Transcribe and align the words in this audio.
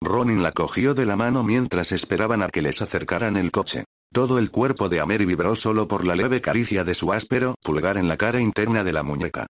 Ronin 0.00 0.42
la 0.42 0.52
cogió 0.52 0.94
de 0.94 1.06
la 1.06 1.16
mano 1.16 1.42
mientras 1.42 1.92
esperaban 1.92 2.42
a 2.42 2.48
que 2.48 2.62
les 2.62 2.82
acercaran 2.82 3.36
el 3.36 3.50
coche. 3.50 3.84
Todo 4.12 4.38
el 4.38 4.50
cuerpo 4.50 4.88
de 4.88 5.00
Amery 5.00 5.24
vibró 5.24 5.56
solo 5.56 5.88
por 5.88 6.06
la 6.06 6.14
leve 6.14 6.40
caricia 6.40 6.84
de 6.84 6.94
su 6.94 7.12
áspero 7.12 7.54
pulgar 7.62 7.96
en 7.98 8.08
la 8.08 8.16
cara 8.16 8.40
interna 8.40 8.84
de 8.84 8.92
la 8.92 9.02
muñeca. 9.02 9.46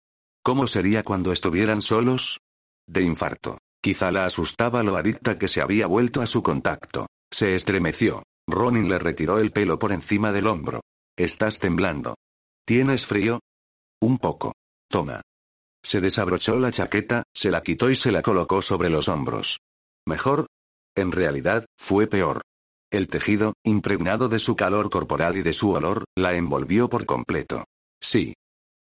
¿Cómo 0.45 0.66
sería 0.66 1.02
cuando 1.02 1.33
estuvieran 1.33 1.83
solos? 1.83 2.41
De 2.86 3.02
infarto. 3.02 3.59
Quizá 3.80 4.10
la 4.10 4.27
asustaba 4.27 4.83
lo 4.83 4.97
adicta 4.97 5.38
que 5.38 5.48
se 5.48 5.60
había 5.60 5.86
vuelto 5.86 6.20
a 6.20 6.27
su 6.27 6.42
contacto. 6.42 7.06
Se 7.30 7.55
estremeció. 7.55 8.22
Ronin 8.47 8.88
le 8.88 8.98
retiró 8.98 9.38
el 9.38 9.52
pelo 9.52 9.78
por 9.78 9.92
encima 9.92 10.33
del 10.33 10.47
hombro. 10.47 10.83
Estás 11.16 11.59
temblando. 11.59 12.16
¿Tienes 12.66 13.06
frío? 13.06 13.41
Un 14.00 14.19
poco. 14.19 14.52
Toma. 14.88 15.22
Se 15.84 16.00
desabrochó 16.00 16.59
la 16.59 16.70
chaqueta, 16.70 17.24
se 17.34 17.50
la 17.50 17.62
quitó 17.62 17.91
y 17.91 17.97
se 17.97 18.12
la 18.12 18.22
colocó 18.22 18.62
sobre 18.62 18.91
los 18.91 19.09
hombros. 19.09 19.59
¿Mejor? 20.06 20.47
En 20.97 21.12
realidad, 21.12 21.66
fue 21.79 22.06
peor. 22.06 22.42
El 22.91 23.09
tejido, 23.09 23.55
impregnado 23.64 24.28
de 24.28 24.39
su 24.39 24.56
calor 24.56 24.91
corporal 24.91 25.36
y 25.36 25.42
de 25.42 25.53
su 25.53 25.70
olor, 25.70 26.05
la 26.17 26.34
envolvió 26.34 26.89
por 26.89 27.06
completo. 27.06 27.64
Sí. 28.03 28.34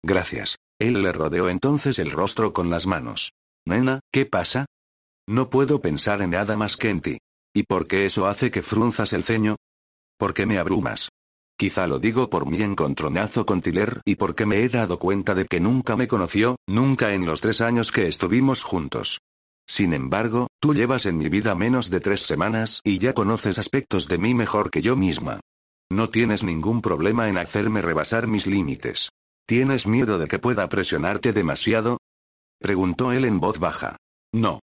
Gracias. 0.04 0.56
Él 0.80 1.00
le 1.00 1.12
rodeó 1.12 1.48
entonces 1.48 1.98
el 1.98 2.10
rostro 2.10 2.52
con 2.52 2.68
las 2.68 2.86
manos. 2.86 3.30
Nena, 3.64 4.00
¿qué 4.12 4.26
pasa? 4.26 4.66
No 5.28 5.48
puedo 5.48 5.80
pensar 5.80 6.20
en 6.22 6.30
nada 6.30 6.56
más 6.56 6.76
que 6.76 6.90
en 6.90 7.00
ti. 7.00 7.18
¿Y 7.54 7.62
por 7.62 7.86
qué 7.86 8.04
eso 8.04 8.26
hace 8.26 8.50
que 8.50 8.62
frunzas 8.62 9.12
el 9.12 9.22
ceño? 9.22 9.56
Porque 10.18 10.44
me 10.44 10.58
abrumas. 10.58 11.08
Quizá 11.56 11.86
lo 11.86 12.00
digo 12.00 12.28
por 12.28 12.46
mi 12.46 12.62
encontronazo 12.62 13.46
con 13.46 13.62
Tiller 13.62 14.00
y 14.04 14.16
porque 14.16 14.46
me 14.46 14.64
he 14.64 14.68
dado 14.68 14.98
cuenta 14.98 15.34
de 15.34 15.46
que 15.46 15.60
nunca 15.60 15.96
me 15.96 16.08
conoció, 16.08 16.56
nunca 16.66 17.14
en 17.14 17.24
los 17.24 17.40
tres 17.40 17.60
años 17.60 17.92
que 17.92 18.08
estuvimos 18.08 18.64
juntos. 18.64 19.20
Sin 19.74 19.94
embargo, 19.94 20.48
tú 20.60 20.74
llevas 20.74 21.06
en 21.06 21.16
mi 21.16 21.30
vida 21.30 21.54
menos 21.54 21.88
de 21.88 21.98
tres 21.98 22.20
semanas 22.20 22.82
y 22.84 22.98
ya 22.98 23.14
conoces 23.14 23.56
aspectos 23.56 24.06
de 24.06 24.18
mí 24.18 24.34
mejor 24.34 24.70
que 24.70 24.82
yo 24.82 24.96
misma. 24.96 25.40
No 25.90 26.10
tienes 26.10 26.42
ningún 26.42 26.82
problema 26.82 27.26
en 27.30 27.38
hacerme 27.38 27.80
rebasar 27.80 28.26
mis 28.26 28.46
límites. 28.46 29.08
¿Tienes 29.46 29.86
miedo 29.86 30.18
de 30.18 30.28
que 30.28 30.38
pueda 30.38 30.68
presionarte 30.68 31.32
demasiado? 31.32 31.96
Preguntó 32.60 33.12
él 33.12 33.24
en 33.24 33.40
voz 33.40 33.60
baja. 33.60 33.96
No. 34.30 34.60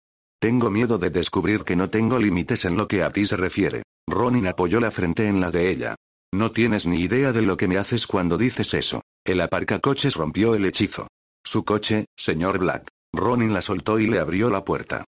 Tengo 0.41 0.71
miedo 0.71 0.99
de 0.99 1.11
descubrir 1.11 1.65
que 1.65 1.75
no 1.75 1.91
tengo 1.91 2.21
límites 2.21 2.65
en 2.65 2.77
lo 2.77 2.87
que 2.87 3.03
a 3.03 3.11
ti 3.11 3.25
se 3.25 3.37
refiere. 3.37 3.83
Ronin 4.07 4.47
apoyó 4.47 4.79
la 4.79 4.93
frente 4.93 5.27
en 5.27 5.41
la 5.41 5.51
de 5.51 5.69
ella. 5.69 5.97
No 6.33 6.53
tienes 6.53 6.87
ni 6.87 7.01
idea 7.01 7.33
de 7.33 7.43
lo 7.43 7.57
que 7.57 7.67
me 7.67 7.77
haces 7.77 8.07
cuando 8.07 8.39
dices 8.39 8.73
eso. 8.73 9.03
El 9.25 9.41
aparcacoches 9.41 10.15
rompió 10.15 10.55
el 10.55 10.65
hechizo. 10.65 11.09
Su 11.45 11.65
coche, 11.65 12.07
señor 12.17 12.61
Black. 12.61 12.87
Ronin 13.15 13.53
la 13.53 13.63
soltó 13.63 13.99
y 13.99 14.07
le 14.07 14.19
abrió 14.19 14.51
la 14.51 14.65
puerta. 14.65 15.05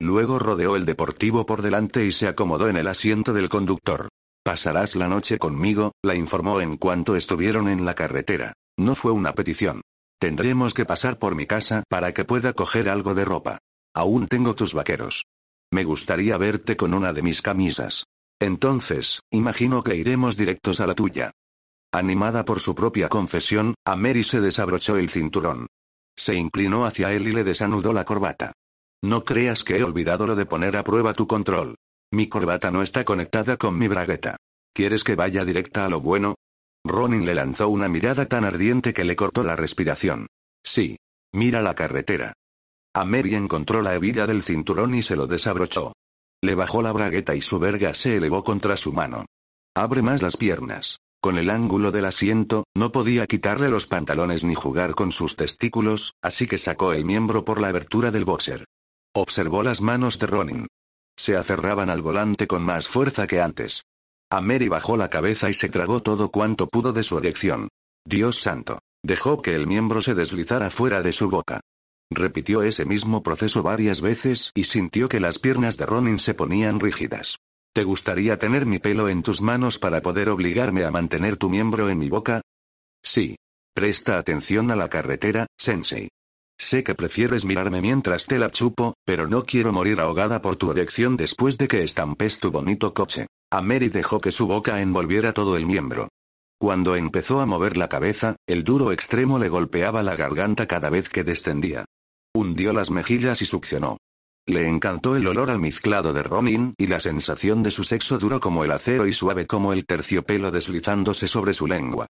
Luego 0.00 0.38
rodeó 0.38 0.76
el 0.76 0.86
deportivo 0.86 1.44
por 1.44 1.62
delante 1.62 2.04
y 2.04 2.12
se 2.12 2.28
acomodó 2.28 2.68
en 2.68 2.76
el 2.76 2.86
asiento 2.86 3.32
del 3.32 3.48
conductor. 3.48 4.08
Pasarás 4.44 4.94
la 4.94 5.08
noche 5.08 5.38
conmigo, 5.38 5.92
la 6.02 6.14
informó 6.14 6.60
en 6.60 6.76
cuanto 6.76 7.16
estuvieron 7.16 7.68
en 7.68 7.84
la 7.84 7.94
carretera. 7.94 8.54
No 8.78 8.94
fue 8.94 9.12
una 9.12 9.34
petición. 9.34 9.82
Tendremos 10.20 10.72
que 10.72 10.86
pasar 10.86 11.18
por 11.18 11.34
mi 11.34 11.46
casa 11.46 11.82
para 11.88 12.14
que 12.14 12.24
pueda 12.24 12.52
coger 12.52 12.88
algo 12.88 13.14
de 13.14 13.24
ropa. 13.24 13.58
Aún 13.94 14.28
tengo 14.28 14.54
tus 14.54 14.72
vaqueros. 14.72 15.24
Me 15.72 15.84
gustaría 15.84 16.38
verte 16.38 16.76
con 16.76 16.94
una 16.94 17.12
de 17.12 17.22
mis 17.22 17.42
camisas. 17.42 18.04
Entonces, 18.40 19.20
imagino 19.30 19.82
que 19.82 19.96
iremos 19.96 20.36
directos 20.36 20.80
a 20.80 20.86
la 20.86 20.94
tuya. 20.94 21.32
Animada 21.92 22.44
por 22.44 22.60
su 22.60 22.74
propia 22.74 23.08
confesión, 23.08 23.74
a 23.84 23.96
Mary 23.96 24.22
se 24.22 24.40
desabrochó 24.40 24.96
el 24.96 25.10
cinturón. 25.10 25.66
Se 26.18 26.34
inclinó 26.34 26.84
hacia 26.84 27.12
él 27.12 27.28
y 27.28 27.32
le 27.32 27.44
desanudó 27.44 27.92
la 27.92 28.04
corbata. 28.04 28.52
No 29.04 29.24
creas 29.24 29.62
que 29.62 29.76
he 29.76 29.84
olvidado 29.84 30.26
lo 30.26 30.34
de 30.34 30.46
poner 30.46 30.76
a 30.76 30.82
prueba 30.82 31.14
tu 31.14 31.28
control. 31.28 31.76
Mi 32.12 32.28
corbata 32.28 32.72
no 32.72 32.82
está 32.82 33.04
conectada 33.04 33.56
con 33.56 33.78
mi 33.78 33.86
bragueta. 33.86 34.36
¿Quieres 34.74 35.04
que 35.04 35.14
vaya 35.14 35.44
directa 35.44 35.84
a 35.84 35.88
lo 35.88 36.00
bueno? 36.00 36.34
Ronin 36.84 37.24
le 37.24 37.36
lanzó 37.36 37.68
una 37.68 37.88
mirada 37.88 38.26
tan 38.26 38.44
ardiente 38.44 38.92
que 38.92 39.04
le 39.04 39.14
cortó 39.14 39.44
la 39.44 39.54
respiración. 39.54 40.26
Sí. 40.64 40.96
Mira 41.32 41.62
la 41.62 41.74
carretera. 41.74 42.32
A 42.94 43.04
Mary 43.04 43.34
encontró 43.34 43.80
la 43.80 43.94
hebilla 43.94 44.26
del 44.26 44.42
cinturón 44.42 44.94
y 44.94 45.02
se 45.02 45.14
lo 45.14 45.26
desabrochó. 45.26 45.92
Le 46.42 46.54
bajó 46.56 46.82
la 46.82 46.92
bragueta 46.92 47.36
y 47.36 47.42
su 47.42 47.60
verga 47.60 47.94
se 47.94 48.16
elevó 48.16 48.42
contra 48.42 48.76
su 48.76 48.92
mano. 48.92 49.26
Abre 49.76 50.02
más 50.02 50.22
las 50.22 50.36
piernas. 50.36 50.98
Con 51.20 51.36
el 51.36 51.50
ángulo 51.50 51.90
del 51.90 52.04
asiento, 52.04 52.64
no 52.76 52.92
podía 52.92 53.26
quitarle 53.26 53.68
los 53.70 53.86
pantalones 53.86 54.44
ni 54.44 54.54
jugar 54.54 54.94
con 54.94 55.10
sus 55.10 55.34
testículos, 55.34 56.14
así 56.22 56.46
que 56.46 56.58
sacó 56.58 56.92
el 56.92 57.04
miembro 57.04 57.44
por 57.44 57.60
la 57.60 57.68
abertura 57.68 58.12
del 58.12 58.24
boxer. 58.24 58.64
Observó 59.14 59.64
las 59.64 59.80
manos 59.80 60.20
de 60.20 60.26
Ronin. 60.28 60.66
Se 61.16 61.36
aferraban 61.36 61.90
al 61.90 62.02
volante 62.02 62.46
con 62.46 62.62
más 62.62 62.86
fuerza 62.86 63.26
que 63.26 63.40
antes. 63.40 63.82
A 64.30 64.40
bajó 64.40 64.96
la 64.96 65.10
cabeza 65.10 65.50
y 65.50 65.54
se 65.54 65.68
tragó 65.68 66.02
todo 66.02 66.30
cuanto 66.30 66.68
pudo 66.68 66.92
de 66.92 67.02
su 67.02 67.18
erección. 67.18 67.68
Dios 68.06 68.40
santo. 68.40 68.78
Dejó 69.02 69.42
que 69.42 69.54
el 69.54 69.66
miembro 69.66 70.02
se 70.02 70.14
deslizara 70.14 70.70
fuera 70.70 71.02
de 71.02 71.12
su 71.12 71.28
boca. 71.28 71.60
Repitió 72.10 72.62
ese 72.62 72.84
mismo 72.84 73.22
proceso 73.22 73.62
varias 73.62 74.00
veces 74.00 74.50
y 74.54 74.64
sintió 74.64 75.08
que 75.08 75.20
las 75.20 75.38
piernas 75.38 75.76
de 75.76 75.86
Ronin 75.86 76.18
se 76.18 76.34
ponían 76.34 76.78
rígidas. 76.78 77.38
¿Te 77.72 77.84
gustaría 77.84 78.38
tener 78.38 78.66
mi 78.66 78.78
pelo 78.78 79.08
en 79.08 79.22
tus 79.22 79.40
manos 79.40 79.78
para 79.78 80.02
poder 80.02 80.28
obligarme 80.30 80.84
a 80.84 80.90
mantener 80.90 81.36
tu 81.36 81.50
miembro 81.50 81.88
en 81.88 81.98
mi 81.98 82.08
boca? 82.08 82.40
Sí. 83.02 83.36
Presta 83.74 84.18
atención 84.18 84.72
a 84.72 84.76
la 84.76 84.88
carretera, 84.88 85.46
Sensei. 85.56 86.08
Sé 86.58 86.82
que 86.82 86.96
prefieres 86.96 87.44
mirarme 87.44 87.80
mientras 87.80 88.26
te 88.26 88.36
la 88.38 88.50
chupo, 88.50 88.94
pero 89.04 89.28
no 89.28 89.44
quiero 89.44 89.72
morir 89.72 90.00
ahogada 90.00 90.42
por 90.42 90.56
tu 90.56 90.72
erección 90.72 91.16
después 91.16 91.56
de 91.56 91.68
que 91.68 91.84
estampes 91.84 92.40
tu 92.40 92.50
bonito 92.50 92.92
coche. 92.92 93.28
A 93.52 93.62
Mary 93.62 93.88
dejó 93.88 94.20
que 94.20 94.32
su 94.32 94.48
boca 94.48 94.80
envolviera 94.80 95.32
todo 95.32 95.56
el 95.56 95.64
miembro. 95.64 96.08
Cuando 96.60 96.96
empezó 96.96 97.40
a 97.40 97.46
mover 97.46 97.76
la 97.76 97.88
cabeza, 97.88 98.34
el 98.48 98.64
duro 98.64 98.90
extremo 98.90 99.38
le 99.38 99.48
golpeaba 99.48 100.02
la 100.02 100.16
garganta 100.16 100.66
cada 100.66 100.90
vez 100.90 101.08
que 101.08 101.22
descendía. 101.22 101.84
Hundió 102.34 102.72
las 102.72 102.90
mejillas 102.90 103.40
y 103.40 103.46
succionó. 103.46 103.98
Le 104.48 104.66
encantó 104.66 105.14
el 105.14 105.26
olor 105.26 105.50
almizclado 105.50 106.14
de 106.14 106.22
Ronin 106.22 106.72
y 106.78 106.86
la 106.86 107.00
sensación 107.00 107.62
de 107.62 107.70
su 107.70 107.84
sexo 107.84 108.18
duro 108.18 108.40
como 108.40 108.64
el 108.64 108.72
acero 108.72 109.06
y 109.06 109.12
suave 109.12 109.46
como 109.46 109.74
el 109.74 109.84
terciopelo 109.84 110.50
deslizándose 110.50 111.28
sobre 111.28 111.52
su 111.52 111.66
lengua. 111.66 112.06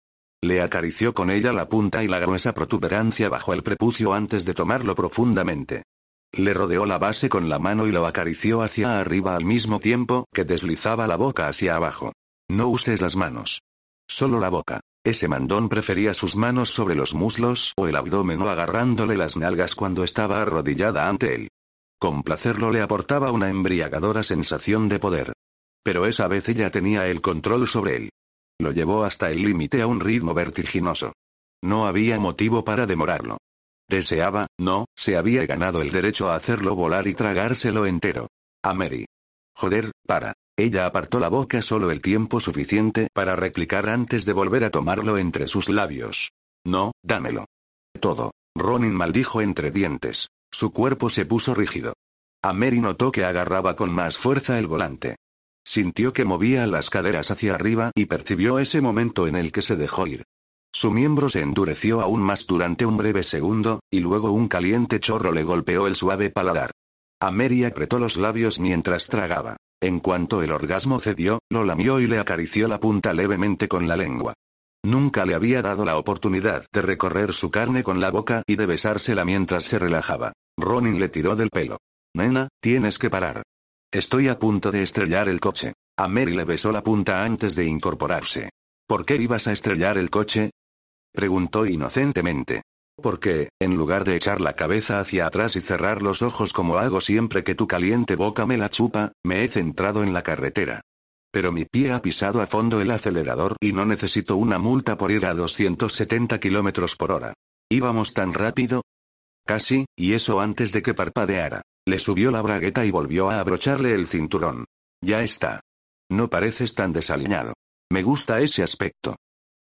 Le 0.43 0.61
acarició 0.61 1.15
con 1.15 1.31
ella 1.31 1.53
la 1.53 1.69
punta 1.69 2.03
y 2.03 2.09
la 2.09 2.19
gruesa 2.19 2.53
protuberancia 2.53 3.29
bajo 3.29 3.55
el 3.55 3.63
prepucio 3.63 4.15
antes 4.15 4.45
de 4.45 4.53
tomarlo 4.53 4.97
profundamente. 4.97 5.85
Le 6.33 6.53
rodeó 6.53 6.87
la 6.87 6.99
base 6.99 7.29
con 7.29 7.49
la 7.49 7.61
mano 7.61 7.87
y 7.87 7.93
lo 7.93 8.05
acarició 8.05 8.63
hacia 8.63 8.99
arriba 8.99 9.37
al 9.37 9.45
mismo 9.45 9.79
tiempo 9.79 10.27
que 10.35 10.43
deslizaba 10.43 11.07
la 11.07 11.15
boca 11.15 11.47
hacia 11.47 11.77
abajo. 11.77 12.15
No 12.51 12.67
uses 12.67 13.01
las 13.01 13.15
manos. 13.15 13.61
Solo 14.09 14.41
la 14.41 14.49
boca. 14.49 14.81
Ese 15.05 15.29
mandón 15.29 15.69
prefería 15.69 16.15
sus 16.15 16.35
manos 16.35 16.71
sobre 16.71 16.97
los 16.97 17.15
muslos 17.15 17.75
o 17.77 17.87
el 17.87 17.95
abdomen 17.95 18.43
agarrándole 18.43 19.17
las 19.17 19.37
nalgas 19.37 19.77
cuando 19.77 20.03
estaba 20.03 20.43
arrodillada 20.43 21.09
ante 21.09 21.33
él. 21.37 21.49
Complacerlo 22.05 22.71
le 22.71 22.83
aportaba 22.83 23.33
una 23.33 23.49
embriagadora 23.49 24.23
sensación 24.23 24.91
de 24.91 24.99
poder. 24.99 25.33
Pero 25.83 26.05
esa 26.05 26.29
vez 26.29 26.47
ella 26.51 26.71
tenía 26.71 27.07
el 27.07 27.23
control 27.23 27.67
sobre 27.67 27.97
él. 27.97 28.11
Lo 28.61 28.73
llevó 28.73 29.05
hasta 29.05 29.31
el 29.31 29.43
límite 29.43 29.81
a 29.81 29.87
un 29.87 30.01
ritmo 30.01 30.35
vertiginoso. 30.35 31.15
No 31.63 31.87
había 31.87 32.21
motivo 32.21 32.63
para 32.63 32.85
demorarlo. 32.85 33.39
Deseaba, 33.89 34.49
no, 34.61 34.85
se 34.95 35.17
había 35.17 35.47
ganado 35.47 35.81
el 35.81 35.93
derecho 35.93 36.29
a 36.29 36.35
hacerlo 36.35 36.75
volar 36.75 37.07
y 37.07 37.15
tragárselo 37.15 37.87
entero. 37.87 38.29
A 38.63 38.75
Mary. 38.75 39.07
Joder, 39.57 39.91
para. 40.07 40.35
Ella 40.59 40.85
apartó 40.85 41.21
la 41.21 41.31
boca 41.31 41.63
solo 41.63 41.91
el 41.91 42.03
tiempo 42.03 42.39
suficiente 42.39 43.09
para 43.15 43.35
replicar 43.35 43.89
antes 43.89 44.27
de 44.27 44.35
volver 44.35 44.65
a 44.65 44.71
tomarlo 44.71 45.17
entre 45.17 45.47
sus 45.47 45.71
labios. 45.71 46.33
No, 46.67 46.93
dámelo. 47.03 47.47
Todo. 47.99 48.33
Ronin 48.55 48.93
maldijo 48.93 49.41
entre 49.41 49.71
dientes. 49.71 50.29
Su 50.53 50.71
cuerpo 50.71 51.11
se 51.11 51.25
puso 51.25 51.53
rígido. 51.53 51.95
A 52.45 52.53
Mary 52.53 52.79
notó 52.79 53.11
que 53.11 53.25
agarraba 53.25 53.75
con 53.75 53.91
más 53.91 54.19
fuerza 54.19 54.59
el 54.59 54.67
volante. 54.67 55.17
Sintió 55.65 56.13
que 56.13 56.27
movía 56.27 56.67
las 56.67 56.91
caderas 56.91 57.31
hacia 57.31 57.55
arriba 57.55 57.91
y 57.95 58.05
percibió 58.05 58.59
ese 58.59 58.83
momento 58.83 59.27
en 59.27 59.35
el 59.35 59.51
que 59.51 59.63
se 59.63 59.77
dejó 59.77 60.07
ir. 60.07 60.25
Su 60.71 60.91
miembro 60.91 61.31
se 61.31 61.41
endureció 61.41 62.03
aún 62.03 62.21
más 62.21 62.47
durante 62.47 62.85
un 62.85 62.99
breve 62.99 63.23
segundo, 63.23 63.81
y 63.91 64.01
luego 64.01 64.31
un 64.31 64.49
caliente 64.49 65.01
chorro 65.01 65.33
le 65.33 65.43
golpeó 65.43 65.87
el 65.87 65.97
suave 65.97 66.29
paladar. 66.29 66.71
Mary 67.33 67.65
apretó 67.65 67.99
los 67.99 68.19
labios 68.19 68.61
mientras 68.61 69.07
tragaba. 69.07 69.57
En 69.81 70.01
cuanto 70.01 70.43
el 70.43 70.53
orgasmo 70.53 71.01
cedió, 71.01 71.39
lo 71.51 71.65
lamió 71.65 71.99
y 71.99 72.07
le 72.07 72.19
acarició 72.19 72.69
la 72.69 72.79
punta 72.79 73.15
levemente 73.15 73.69
con 73.69 73.89
la 73.89 73.97
lengua. 73.97 74.35
Nunca 74.85 75.25
le 75.25 75.35
había 75.35 75.63
dado 75.63 75.87
la 75.87 75.97
oportunidad 75.97 76.67
de 76.71 76.83
recorrer 76.83 77.33
su 77.33 77.51
carne 77.51 77.83
con 77.83 78.01
la 78.01 78.11
boca 78.11 78.43
y 78.47 78.57
de 78.57 78.67
besársela 78.67 79.25
mientras 79.25 79.65
se 79.65 79.79
relajaba. 79.79 80.35
Ronin 80.59 81.01
le 81.01 81.09
tiró 81.09 81.37
del 81.37 81.49
pelo. 81.49 81.79
Nena, 82.15 82.49
tienes 82.61 82.99
que 82.99 83.11
parar. 83.11 83.43
Estoy 83.93 84.29
a 84.29 84.39
punto 84.39 84.71
de 84.71 84.83
estrellar 84.83 85.29
el 85.29 85.41
coche. 85.41 85.73
A 85.97 86.07
Mary 86.07 86.33
le 86.33 86.45
besó 86.45 86.71
la 86.71 86.83
punta 86.83 87.25
antes 87.25 87.57
de 87.57 87.67
incorporarse. 87.67 88.51
¿Por 88.87 89.05
qué 89.05 89.17
ibas 89.17 89.47
a 89.49 89.53
estrellar 89.53 89.99
el 89.99 90.11
coche? 90.11 90.51
Preguntó 91.13 91.67
inocentemente. 91.67 92.63
Porque, 92.97 93.49
en 93.61 93.77
lugar 93.77 94.05
de 94.05 94.15
echar 94.15 94.41
la 94.41 94.55
cabeza 94.55 95.01
hacia 95.01 95.27
atrás 95.27 95.57
y 95.57 95.61
cerrar 95.61 96.03
los 96.03 96.23
ojos 96.23 96.53
como 96.53 96.79
hago 96.79 97.01
siempre 97.01 97.43
que 97.43 97.57
tu 97.57 97.67
caliente 97.67 98.15
boca 98.15 98.47
me 98.47 98.59
la 98.59 98.69
chupa, 98.69 99.13
me 99.25 99.43
he 99.43 99.49
centrado 99.49 100.05
en 100.05 100.13
la 100.13 100.23
carretera. 100.23 100.83
Pero 101.33 101.51
mi 101.51 101.65
pie 101.65 101.91
ha 101.91 102.01
pisado 102.01 102.41
a 102.41 102.47
fondo 102.47 102.81
el 102.81 102.93
acelerador 102.93 103.57
y 103.61 103.73
no 103.73 103.85
necesito 103.87 104.37
una 104.37 104.59
multa 104.59 104.97
por 104.97 105.11
ir 105.11 105.27
a 105.27 105.35
270 105.35 106.39
kilómetros 106.39 106.95
por 106.95 107.11
hora. 107.11 107.35
¿Íbamos 107.69 108.15
tan 108.15 108.33
rápido? 108.33 108.83
Casi, 109.45 109.87
y 109.97 110.13
eso 110.13 110.41
antes 110.41 110.71
de 110.71 110.83
que 110.83 110.95
parpadeara. 110.95 111.63
Le 111.87 111.99
subió 111.99 112.31
la 112.31 112.41
bragueta 112.41 112.85
y 112.85 112.91
volvió 112.91 113.31
a 113.31 113.41
abrocharle 113.41 113.95
el 113.95 114.07
cinturón. 114.07 114.65
Ya 115.03 115.23
está. 115.23 115.61
No 116.11 116.31
pareces 116.31 116.75
tan 116.75 116.93
desaliñado. 116.93 117.53
Me 117.91 118.03
gusta 118.03 118.41
ese 118.41 118.63
aspecto. 118.63 119.17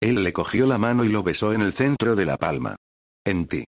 Él 0.01 0.23
le 0.23 0.33
cogió 0.33 0.67
la 0.67 0.79
mano 0.79 1.05
y 1.05 1.09
lo 1.09 1.23
besó 1.23 1.53
en 1.53 1.61
el 1.61 1.73
centro 1.73 2.17
de 2.17 2.25
la 2.25 2.39
palma. 2.39 2.77
En 3.27 3.47
ti. 3.47 3.65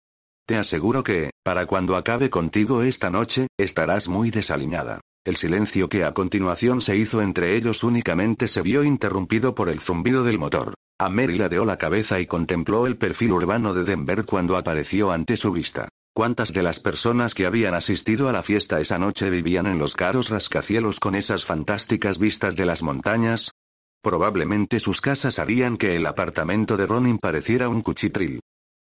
Te 0.47 0.57
aseguro 0.57 1.03
que, 1.03 1.31
para 1.43 1.65
cuando 1.65 1.95
acabe 1.95 2.29
contigo 2.29 2.81
esta 2.81 3.09
noche, 3.09 3.47
estarás 3.57 4.07
muy 4.07 4.31
desaliñada. 4.31 5.01
El 5.25 5.35
silencio 5.35 5.89
que 5.89 6.05
a 6.05 6.13
continuación 6.13 6.81
se 6.81 6.95
hizo 6.95 7.21
entre 7.21 7.55
ellos 7.55 7.83
únicamente 7.83 8.47
se 8.47 8.61
vio 8.61 8.83
interrumpido 8.83 9.53
por 9.53 9.69
el 9.69 9.81
zumbido 9.81 10.23
del 10.23 10.39
motor. 10.39 10.75
A 10.97 11.09
Mary 11.09 11.37
ladeó 11.37 11.65
la 11.65 11.77
cabeza 11.77 12.19
y 12.19 12.25
contempló 12.25 12.87
el 12.87 12.97
perfil 12.97 13.33
urbano 13.33 13.73
de 13.73 13.83
Denver 13.83 14.25
cuando 14.25 14.55
apareció 14.55 15.11
ante 15.11 15.35
su 15.35 15.51
vista. 15.51 15.89
¿Cuántas 16.19 16.51
de 16.51 16.63
las 16.63 16.81
personas 16.81 17.33
que 17.33 17.45
habían 17.45 17.73
asistido 17.73 18.27
a 18.27 18.33
la 18.33 18.43
fiesta 18.43 18.81
esa 18.81 18.97
noche 18.97 19.29
vivían 19.29 19.67
en 19.67 19.79
los 19.79 19.95
caros 19.95 20.27
rascacielos 20.27 20.99
con 20.99 21.15
esas 21.15 21.45
fantásticas 21.45 22.19
vistas 22.19 22.57
de 22.57 22.65
las 22.65 22.83
montañas? 22.83 23.53
Probablemente 24.03 24.81
sus 24.81 24.99
casas 24.99 25.39
harían 25.39 25.77
que 25.77 25.95
el 25.95 26.05
apartamento 26.05 26.75
de 26.75 26.87
Ronin 26.87 27.19
pareciera 27.19 27.69
un 27.69 27.81
cuchitril. 27.81 28.41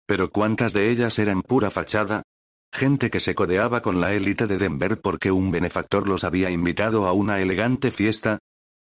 Pero 0.07 0.29
¿cuántas 0.29 0.71
de 0.71 0.89
ellas 0.89 1.19
eran 1.19 1.41
pura 1.41 1.71
fachada? 1.71 2.23
Gente 2.71 3.09
que 3.09 3.19
se 3.19 3.35
codeaba 3.35 3.81
con 3.81 3.99
la 3.99 4.13
élite 4.13 4.47
de 4.47 4.57
Denver 4.57 5.01
porque 5.01 5.29
un 5.29 5.51
benefactor 5.51 6.07
los 6.07 6.23
había 6.23 6.51
invitado 6.51 7.05
a 7.05 7.11
una 7.11 7.41
elegante 7.41 7.91
fiesta. 7.91 8.39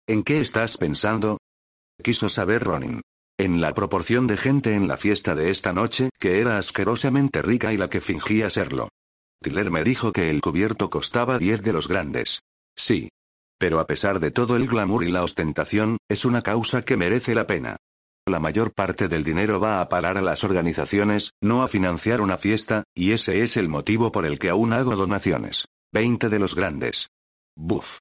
¿En 0.08 0.24
qué 0.24 0.40
estás 0.40 0.78
pensando? 0.78 1.38
Quiso 2.02 2.28
saber 2.28 2.64
Ronin. 2.64 3.02
En 3.38 3.60
la 3.60 3.74
proporción 3.74 4.26
de 4.26 4.36
gente 4.36 4.74
en 4.74 4.88
la 4.88 4.96
fiesta 4.96 5.34
de 5.34 5.50
esta 5.50 5.72
noche, 5.72 6.10
que 6.18 6.40
era 6.40 6.58
asquerosamente 6.58 7.42
rica 7.42 7.72
y 7.72 7.76
la 7.76 7.88
que 7.88 8.00
fingía 8.00 8.50
serlo. 8.50 8.88
Tiller 9.42 9.70
me 9.70 9.82
dijo 9.82 10.12
que 10.12 10.30
el 10.30 10.40
cubierto 10.40 10.90
costaba 10.90 11.38
diez 11.38 11.62
de 11.62 11.72
los 11.72 11.88
grandes. 11.88 12.40
Sí. 12.76 13.08
Pero 13.58 13.80
a 13.80 13.86
pesar 13.86 14.20
de 14.20 14.30
todo 14.30 14.56
el 14.56 14.66
glamour 14.66 15.04
y 15.04 15.10
la 15.10 15.22
ostentación, 15.22 15.98
es 16.08 16.24
una 16.24 16.42
causa 16.42 16.82
que 16.82 16.96
merece 16.96 17.34
la 17.34 17.46
pena. 17.46 17.76
La 18.26 18.38
mayor 18.38 18.72
parte 18.72 19.08
del 19.08 19.24
dinero 19.24 19.58
va 19.58 19.80
a 19.80 19.88
parar 19.88 20.16
a 20.16 20.22
las 20.22 20.44
organizaciones, 20.44 21.32
no 21.40 21.62
a 21.62 21.68
financiar 21.68 22.20
una 22.20 22.36
fiesta, 22.36 22.84
y 22.94 23.12
ese 23.12 23.42
es 23.42 23.56
el 23.56 23.68
motivo 23.68 24.12
por 24.12 24.26
el 24.26 24.38
que 24.38 24.50
aún 24.50 24.72
hago 24.72 24.94
donaciones. 24.94 25.66
Veinte 25.92 26.28
de 26.28 26.38
los 26.38 26.54
grandes. 26.54 27.08
Buf. 27.56 27.98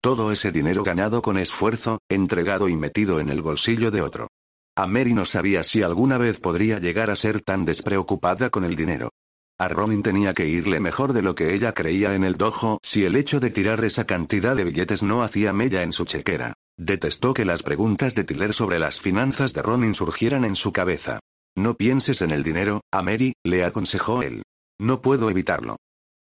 Todo 0.00 0.30
ese 0.30 0.52
dinero 0.52 0.84
ganado 0.84 1.22
con 1.22 1.38
esfuerzo, 1.38 1.98
entregado 2.08 2.68
y 2.68 2.76
metido 2.76 3.18
en 3.18 3.30
el 3.30 3.42
bolsillo 3.42 3.90
de 3.90 4.02
otro. 4.02 4.28
A 4.76 4.88
Mary 4.88 5.14
no 5.14 5.24
sabía 5.24 5.62
si 5.62 5.82
alguna 5.82 6.18
vez 6.18 6.40
podría 6.40 6.80
llegar 6.80 7.08
a 7.08 7.16
ser 7.16 7.40
tan 7.40 7.64
despreocupada 7.64 8.50
con 8.50 8.64
el 8.64 8.74
dinero. 8.74 9.10
A 9.56 9.68
Ronin 9.68 10.02
tenía 10.02 10.34
que 10.34 10.48
irle 10.48 10.80
mejor 10.80 11.12
de 11.12 11.22
lo 11.22 11.36
que 11.36 11.54
ella 11.54 11.72
creía 11.72 12.16
en 12.16 12.24
el 12.24 12.36
dojo 12.36 12.80
si 12.82 13.04
el 13.04 13.14
hecho 13.14 13.38
de 13.38 13.50
tirar 13.50 13.84
esa 13.84 14.04
cantidad 14.04 14.56
de 14.56 14.64
billetes 14.64 15.04
no 15.04 15.22
hacía 15.22 15.52
mella 15.52 15.84
en 15.84 15.92
su 15.92 16.04
chequera. 16.04 16.54
Detestó 16.76 17.34
que 17.34 17.44
las 17.44 17.62
preguntas 17.62 18.16
de 18.16 18.24
Tiller 18.24 18.52
sobre 18.52 18.80
las 18.80 19.00
finanzas 19.00 19.54
de 19.54 19.62
Ronin 19.62 19.94
surgieran 19.94 20.44
en 20.44 20.56
su 20.56 20.72
cabeza. 20.72 21.20
No 21.56 21.74
pienses 21.74 22.20
en 22.20 22.32
el 22.32 22.42
dinero, 22.42 22.80
a 22.90 23.00
Mary, 23.02 23.34
le 23.44 23.64
aconsejó 23.64 24.22
él. 24.22 24.42
No 24.80 25.00
puedo 25.00 25.30
evitarlo. 25.30 25.76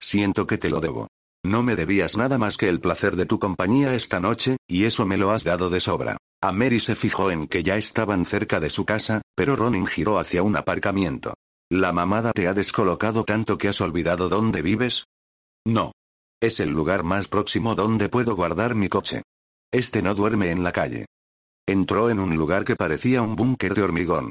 Siento 0.00 0.46
que 0.46 0.56
te 0.56 0.70
lo 0.70 0.80
debo. 0.80 1.08
No 1.44 1.62
me 1.62 1.76
debías 1.76 2.16
nada 2.16 2.38
más 2.38 2.56
que 2.56 2.68
el 2.68 2.80
placer 2.80 3.16
de 3.16 3.26
tu 3.26 3.38
compañía 3.38 3.94
esta 3.94 4.20
noche, 4.20 4.56
y 4.66 4.84
eso 4.84 5.06
me 5.06 5.16
lo 5.16 5.30
has 5.30 5.44
dado 5.44 5.70
de 5.70 5.80
sobra. 5.80 6.16
A 6.40 6.52
Mary 6.52 6.80
se 6.80 6.94
fijó 6.94 7.30
en 7.30 7.46
que 7.46 7.62
ya 7.62 7.76
estaban 7.76 8.24
cerca 8.24 8.60
de 8.60 8.70
su 8.70 8.84
casa, 8.84 9.22
pero 9.34 9.56
Ronin 9.56 9.86
giró 9.86 10.18
hacia 10.18 10.42
un 10.42 10.56
aparcamiento. 10.56 11.34
¿La 11.70 11.92
mamada 11.92 12.32
te 12.32 12.48
ha 12.48 12.54
descolocado 12.54 13.24
tanto 13.24 13.58
que 13.58 13.68
has 13.68 13.80
olvidado 13.80 14.28
dónde 14.28 14.62
vives? 14.62 15.06
No. 15.66 15.92
Es 16.40 16.60
el 16.60 16.70
lugar 16.70 17.02
más 17.02 17.28
próximo 17.28 17.74
donde 17.74 18.08
puedo 18.08 18.36
guardar 18.36 18.74
mi 18.74 18.88
coche. 18.88 19.22
Este 19.72 20.00
no 20.02 20.14
duerme 20.14 20.50
en 20.50 20.62
la 20.62 20.72
calle. 20.72 21.06
Entró 21.66 22.08
en 22.08 22.20
un 22.20 22.36
lugar 22.36 22.64
que 22.64 22.76
parecía 22.76 23.20
un 23.20 23.36
búnker 23.36 23.74
de 23.74 23.82
hormigón. 23.82 24.30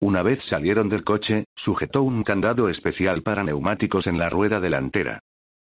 Una 0.00 0.22
vez 0.22 0.42
salieron 0.42 0.88
del 0.88 1.04
coche, 1.04 1.44
sujetó 1.56 2.02
un 2.02 2.22
candado 2.22 2.68
especial 2.68 3.22
para 3.22 3.42
neumáticos 3.42 4.06
en 4.06 4.18
la 4.18 4.30
rueda 4.30 4.60
delantera. 4.60 5.18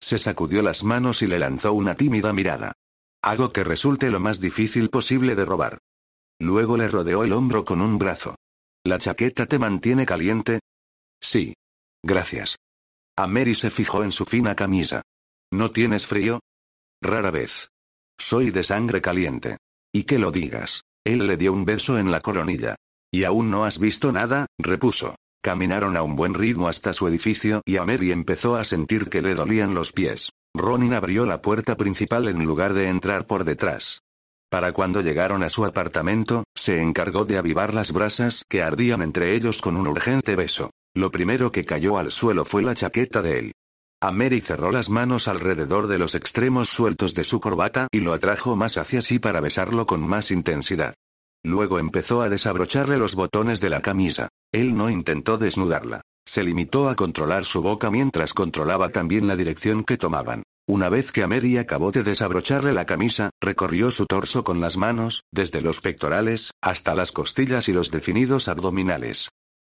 Se 0.03 0.19
sacudió 0.19 0.63
las 0.63 0.83
manos 0.83 1.23
y 1.23 1.27
le 1.27 1.39
lanzó 1.39 1.73
una 1.73 1.95
tímida 1.95 2.33
mirada. 2.33 2.73
Hago 3.23 3.53
que 3.53 3.65
resulte 3.65 4.11
lo 4.11 4.19
más 4.19 4.41
difícil 4.41 4.89
posible 4.89 5.35
de 5.35 5.45
robar. 5.45 5.79
Luego 6.41 6.77
le 6.79 6.89
rodeó 6.89 7.23
el 7.23 7.33
hombro 7.33 7.65
con 7.65 7.83
un 7.83 7.99
brazo. 7.99 8.37
¿La 8.85 8.99
chaqueta 8.99 9.47
te 9.47 9.59
mantiene 9.59 10.07
caliente? 10.07 10.61
Sí. 11.21 11.55
Gracias. 12.03 12.57
A 13.17 13.27
Mary 13.27 13.55
se 13.55 13.71
fijó 13.71 14.03
en 14.03 14.11
su 14.11 14.25
fina 14.25 14.55
camisa. 14.57 15.03
¿No 15.53 15.71
tienes 15.71 16.07
frío? 16.07 16.41
Rara 17.03 17.31
vez. 17.31 17.69
Soy 18.19 18.51
de 18.51 18.65
sangre 18.65 19.03
caliente. 19.03 19.59
Y 19.93 20.05
que 20.05 20.19
lo 20.19 20.31
digas. 20.31 20.83
Él 21.05 21.27
le 21.27 21.37
dio 21.37 21.53
un 21.53 21.67
beso 21.67 21.99
en 21.99 22.11
la 22.11 22.21
coronilla. 22.21 22.77
¿Y 23.13 23.25
aún 23.25 23.51
no 23.51 23.65
has 23.65 23.79
visto 23.79 24.13
nada? 24.13 24.47
repuso. 24.59 25.17
Caminaron 25.43 25.97
a 25.97 26.03
un 26.03 26.17
buen 26.17 26.35
ritmo 26.35 26.69
hasta 26.69 26.93
su 26.93 27.09
edificio 27.09 27.63
y 27.65 27.79
a 27.79 27.85
Mary 27.87 28.13
empezó 28.13 28.57
a 28.57 28.65
sentir 28.65 29.09
que 29.09 29.23
le 29.23 29.35
dolían 29.35 29.73
los 29.73 29.93
pies. 29.93 30.31
Ronin 30.55 30.93
abrió 30.93 31.25
la 31.25 31.41
puerta 31.41 31.77
principal 31.79 32.29
en 32.29 32.45
lugar 32.45 32.75
de 32.75 32.89
entrar 32.89 33.27
por 33.27 33.45
detrás. 33.45 34.03
Para 34.51 34.73
cuando 34.73 35.01
llegaron 35.01 35.43
a 35.43 35.49
su 35.49 35.65
apartamento, 35.65 36.45
se 36.55 36.83
encargó 36.83 37.25
de 37.25 37.39
avivar 37.39 37.73
las 37.73 37.93
brasas 37.93 38.45
que 38.51 38.63
ardían 38.63 39.01
entre 39.01 39.35
ellos 39.35 39.63
con 39.63 39.77
un 39.77 39.87
urgente 39.87 40.37
beso. 40.37 40.71
Lo 40.95 41.11
primero 41.11 41.51
que 41.53 41.65
cayó 41.65 41.97
al 41.97 42.11
suelo 42.11 42.45
fue 42.45 42.63
la 42.63 42.75
chaqueta 42.75 43.23
de 43.23 43.39
él. 43.39 43.53
A 44.03 44.13
Mary 44.13 44.43
cerró 44.43 44.71
las 44.71 44.91
manos 44.91 45.27
alrededor 45.27 45.87
de 45.87 45.99
los 45.99 46.15
extremos 46.15 46.69
sueltos 46.69 47.15
de 47.15 47.25
su 47.25 47.41
corbata 47.41 47.87
y 47.93 48.01
lo 48.01 48.13
atrajo 48.13 48.57
más 48.57 48.77
hacia 48.77 49.01
sí 49.01 49.19
para 49.19 49.41
besarlo 49.41 49.87
con 49.87 50.07
más 50.07 50.31
intensidad. 50.31 50.95
Luego 51.45 51.79
empezó 51.79 52.23
a 52.23 52.29
desabrocharle 52.29 52.99
los 52.99 53.15
botones 53.15 53.61
de 53.61 53.71
la 53.71 53.81
camisa. 53.81 54.29
Él 54.53 54.77
no 54.77 54.91
intentó 54.91 55.39
desnudarla. 55.39 56.03
Se 56.27 56.43
limitó 56.43 56.89
a 56.89 56.97
controlar 56.97 57.45
su 57.45 57.63
boca 57.63 57.91
mientras 57.91 58.35
controlaba 58.35 58.91
también 58.91 59.27
la 59.27 59.37
dirección 59.37 59.85
que 59.85 59.97
tomaban. 59.97 60.43
Una 60.69 60.89
vez 60.89 61.11
que 61.11 61.27
Mary 61.27 61.59
acabó 61.59 61.91
de 61.91 62.03
desabrocharle 62.03 62.73
la 62.73 62.87
camisa, 62.87 63.31
recorrió 63.41 63.91
su 63.91 64.07
torso 64.07 64.45
con 64.45 64.61
las 64.61 64.77
manos, 64.77 65.25
desde 65.33 65.63
los 65.63 65.81
pectorales, 65.81 66.53
hasta 66.63 66.95
las 66.95 67.11
costillas 67.11 67.69
y 67.69 67.73
los 67.73 67.91
definidos 67.91 68.47
abdominales. 68.47 69.31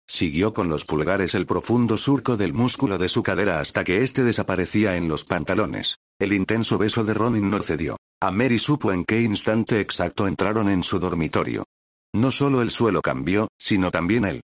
Siguió 0.09 0.53
con 0.55 0.69
los 0.69 0.85
pulgares 0.85 1.35
el 1.35 1.45
profundo 1.45 1.97
surco 1.97 2.35
del 2.35 2.53
músculo 2.53 2.97
de 2.97 3.09
su 3.09 3.21
cadera 3.21 3.59
hasta 3.59 3.83
que 3.83 4.03
éste 4.03 4.23
desaparecía 4.23 4.95
en 4.95 5.07
los 5.07 5.23
pantalones. 5.23 5.97
El 6.19 6.33
intenso 6.33 6.79
beso 6.79 7.03
de 7.03 7.13
Ronin 7.13 7.49
no 7.49 7.61
cedió. 7.61 7.98
A 8.21 8.31
Mary 8.31 8.59
supo 8.59 8.91
en 8.91 9.05
qué 9.05 9.21
instante 9.21 9.79
exacto 9.79 10.27
entraron 10.27 10.67
en 10.67 10.83
su 10.83 10.99
dormitorio. 10.99 11.63
No 12.13 12.31
solo 12.31 12.61
el 12.61 12.69
suelo 12.69 13.01
cambió, 13.01 13.47
sino 13.57 13.91
también 13.91 14.25
él. 14.25 14.41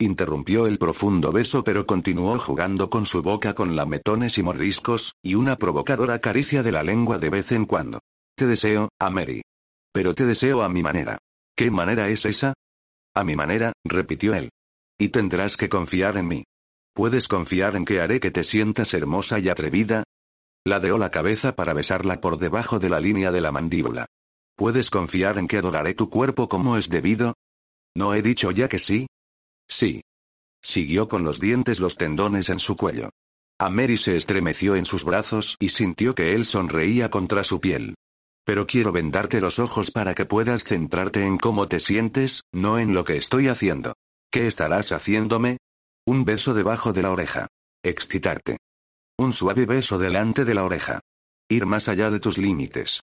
Interrumpió 0.00 0.66
el 0.66 0.78
profundo 0.78 1.30
beso 1.30 1.62
pero 1.62 1.84
continuó 1.84 2.38
jugando 2.38 2.88
con 2.88 3.04
su 3.04 3.22
boca 3.22 3.54
con 3.54 3.76
lametones 3.76 4.38
y 4.38 4.42
mordiscos, 4.42 5.12
y 5.22 5.34
una 5.34 5.56
provocadora 5.56 6.20
caricia 6.20 6.62
de 6.62 6.72
la 6.72 6.82
lengua 6.82 7.18
de 7.18 7.28
vez 7.28 7.52
en 7.52 7.66
cuando. 7.66 7.98
Te 8.34 8.46
deseo, 8.46 8.88
a 8.98 9.10
Mary. 9.10 9.42
Pero 9.92 10.14
te 10.14 10.24
deseo 10.24 10.62
a 10.62 10.70
mi 10.70 10.82
manera. 10.82 11.18
¿Qué 11.54 11.70
manera 11.70 12.08
es 12.08 12.24
esa? 12.24 12.54
A 13.14 13.24
mi 13.24 13.36
manera, 13.36 13.72
repitió 13.84 14.34
él. 14.34 14.48
Y 14.98 15.10
tendrás 15.10 15.58
que 15.58 15.68
confiar 15.68 16.16
en 16.16 16.28
mí. 16.28 16.44
¿Puedes 16.94 17.28
confiar 17.28 17.76
en 17.76 17.84
que 17.84 18.00
haré 18.00 18.20
que 18.20 18.30
te 18.30 18.42
sientas 18.42 18.94
hermosa 18.94 19.38
y 19.38 19.50
atrevida? 19.50 20.04
Ladeó 20.68 20.98
la 20.98 21.10
cabeza 21.10 21.56
para 21.56 21.72
besarla 21.72 22.20
por 22.20 22.36
debajo 22.36 22.78
de 22.78 22.90
la 22.90 23.00
línea 23.00 23.32
de 23.32 23.40
la 23.40 23.50
mandíbula. 23.50 24.04
¿Puedes 24.54 24.90
confiar 24.90 25.38
en 25.38 25.48
que 25.48 25.56
adoraré 25.56 25.94
tu 25.94 26.10
cuerpo 26.10 26.46
como 26.46 26.76
es 26.76 26.90
debido? 26.90 27.32
¿No 27.96 28.12
he 28.12 28.20
dicho 28.20 28.50
ya 28.50 28.68
que 28.68 28.78
sí? 28.78 29.06
Sí. 29.66 30.02
Siguió 30.62 31.08
con 31.08 31.24
los 31.24 31.40
dientes 31.40 31.80
los 31.80 31.96
tendones 31.96 32.50
en 32.50 32.58
su 32.58 32.76
cuello. 32.76 33.08
Mary 33.58 33.96
se 33.96 34.14
estremeció 34.14 34.76
en 34.76 34.84
sus 34.84 35.04
brazos 35.04 35.56
y 35.58 35.70
sintió 35.70 36.14
que 36.14 36.34
él 36.34 36.44
sonreía 36.44 37.08
contra 37.08 37.44
su 37.44 37.60
piel. 37.60 37.94
Pero 38.44 38.66
quiero 38.66 38.92
vendarte 38.92 39.40
los 39.40 39.58
ojos 39.58 39.90
para 39.90 40.14
que 40.14 40.26
puedas 40.26 40.64
centrarte 40.64 41.24
en 41.24 41.38
cómo 41.38 41.66
te 41.66 41.80
sientes, 41.80 42.42
no 42.52 42.78
en 42.78 42.92
lo 42.92 43.04
que 43.04 43.16
estoy 43.16 43.48
haciendo. 43.48 43.94
¿Qué 44.30 44.46
estarás 44.46 44.92
haciéndome? 44.92 45.56
Un 46.06 46.26
beso 46.26 46.52
debajo 46.52 46.92
de 46.92 47.02
la 47.02 47.10
oreja. 47.10 47.46
Excitarte. 47.82 48.58
Un 49.20 49.32
suave 49.32 49.66
beso 49.66 49.98
delante 49.98 50.44
de 50.44 50.54
la 50.54 50.62
oreja. 50.62 51.00
Ir 51.50 51.66
más 51.66 51.88
allá 51.88 52.08
de 52.08 52.20
tus 52.20 52.38
límites. 52.38 53.00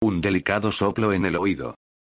Un 0.00 0.20
delicado 0.20 0.70
soplo 0.70 1.12
en 1.12 1.24
el 1.24 1.34
oído. 1.34 1.74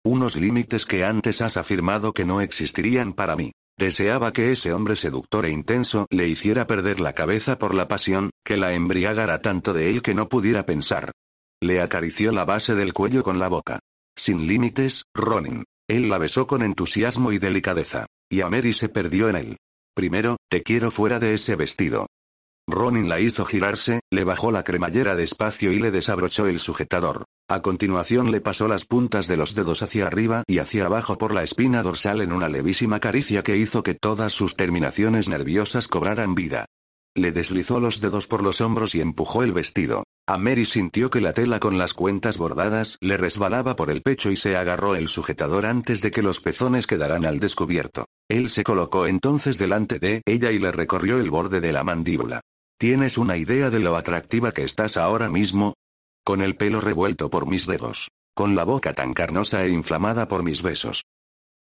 Unos 0.05 0.35
límites 0.35 0.85
que 0.85 1.05
antes 1.05 1.41
has 1.41 1.57
afirmado 1.57 2.13
que 2.13 2.25
no 2.25 2.41
existirían 2.41 3.13
para 3.13 3.37
mí. 3.37 3.53
Deseaba 3.79 4.33
que 4.33 4.51
ese 4.51 4.73
hombre 4.73 4.97
seductor 4.97 5.47
e 5.47 5.53
intenso 5.53 6.07
le 6.11 6.27
hiciera 6.27 6.67
perder 6.67 6.99
la 6.99 7.13
cabeza 7.13 7.59
por 7.59 7.75
la 7.75 7.87
pasión, 7.87 8.31
que 8.45 8.57
la 8.57 8.75
embriagara 8.75 9.41
tanto 9.41 9.73
de 9.73 9.89
él 9.89 10.03
que 10.03 10.15
no 10.15 10.29
pudiera 10.29 10.67
pensar. 10.67 11.13
Le 11.63 11.81
acarició 11.81 12.33
la 12.33 12.45
base 12.45 12.75
del 12.75 12.93
cuello 12.93 13.23
con 13.23 13.39
la 13.39 13.47
boca. 13.47 13.79
Sin 14.17 14.49
límites, 14.49 15.05
Ronin. 15.15 15.63
Él 15.89 16.09
la 16.09 16.19
besó 16.19 16.49
con 16.49 16.63
entusiasmo 16.63 17.31
y 17.31 17.39
delicadeza. 17.39 18.07
Y 18.29 18.41
a 18.41 18.51
Mary 18.51 18.73
se 18.73 18.89
perdió 18.89 19.29
en 19.29 19.37
él. 19.37 19.57
Primero, 19.95 20.39
te 20.51 20.65
quiero 20.65 20.91
fuera 20.91 21.21
de 21.21 21.35
ese 21.35 21.55
vestido. 21.55 22.09
Ronin 22.71 23.09
la 23.09 23.19
hizo 23.19 23.47
girarse, 23.47 24.01
le 24.11 24.25
bajó 24.25 24.53
la 24.53 24.63
cremallera 24.63 25.17
despacio 25.17 25.73
y 25.73 25.79
le 25.79 25.91
desabrochó 25.91 26.47
el 26.49 26.59
sujetador. 26.59 27.25
A 27.49 27.63
continuación 27.63 28.31
le 28.31 28.43
pasó 28.43 28.69
las 28.69 28.85
puntas 28.85 29.27
de 29.27 29.39
los 29.39 29.55
dedos 29.55 29.83
hacia 29.83 30.07
arriba 30.07 30.43
y 30.47 30.59
hacia 30.59 30.85
abajo 30.85 31.17
por 31.17 31.33
la 31.33 31.43
espina 31.43 31.83
dorsal 31.83 32.21
en 32.21 32.31
una 32.31 32.51
levísima 32.51 33.01
caricia 33.01 33.43
que 33.43 33.57
hizo 33.57 33.83
que 33.83 33.95
todas 33.95 34.35
sus 34.35 34.55
terminaciones 34.55 35.31
nerviosas 35.31 35.89
cobraran 35.89 36.35
vida. 36.35 36.67
Le 37.17 37.33
deslizó 37.33 37.81
los 37.81 38.03
dedos 38.03 38.27
por 38.27 38.43
los 38.43 38.61
hombros 38.61 38.95
y 38.95 39.01
empujó 39.01 39.43
el 39.43 39.55
vestido. 39.55 40.05
A 40.27 40.37
Mary 40.37 40.67
sintió 40.67 41.09
que 41.09 41.23
la 41.23 41.33
tela 41.33 41.61
con 41.61 41.79
las 41.79 41.95
cuentas 41.95 42.37
bordadas 42.37 42.99
le 43.01 43.17
resbalaba 43.17 43.77
por 43.77 43.91
el 43.91 44.03
pecho 44.03 44.31
y 44.31 44.37
se 44.37 44.57
agarró 44.57 44.95
el 44.95 45.09
sujetador 45.09 45.65
antes 45.65 46.03
de 46.03 46.11
que 46.11 46.21
los 46.21 46.41
pezones 46.41 46.87
quedaran 46.87 47.25
al 47.25 47.41
descubierto. 47.41 48.05
Él 48.29 48.51
se 48.51 48.63
colocó 48.63 49.07
entonces 49.07 49.57
delante 49.57 49.99
de 49.99 50.21
ella 50.27 50.53
y 50.53 50.59
le 50.59 50.71
recorrió 50.71 51.19
el 51.19 51.31
borde 51.31 51.63
de 51.63 51.73
la 51.73 51.83
mandíbula. 51.83 52.43
¿Tienes 52.81 53.19
una 53.19 53.37
idea 53.37 53.71
de 53.71 53.81
lo 53.81 53.97
atractiva 53.97 54.53
que 54.53 54.63
estás 54.63 54.97
ahora 54.97 55.29
mismo? 55.29 55.75
Con 56.25 56.43
el 56.43 56.55
pelo 56.57 56.81
revuelto 56.81 57.29
por 57.29 57.49
mis 57.49 57.67
dedos. 57.67 58.13
Con 58.37 58.55
la 58.55 58.63
boca 58.63 58.93
tan 58.93 59.15
carnosa 59.15 59.65
e 59.65 59.71
inflamada 59.71 60.29
por 60.29 60.45
mis 60.45 60.63
besos. 60.63 61.03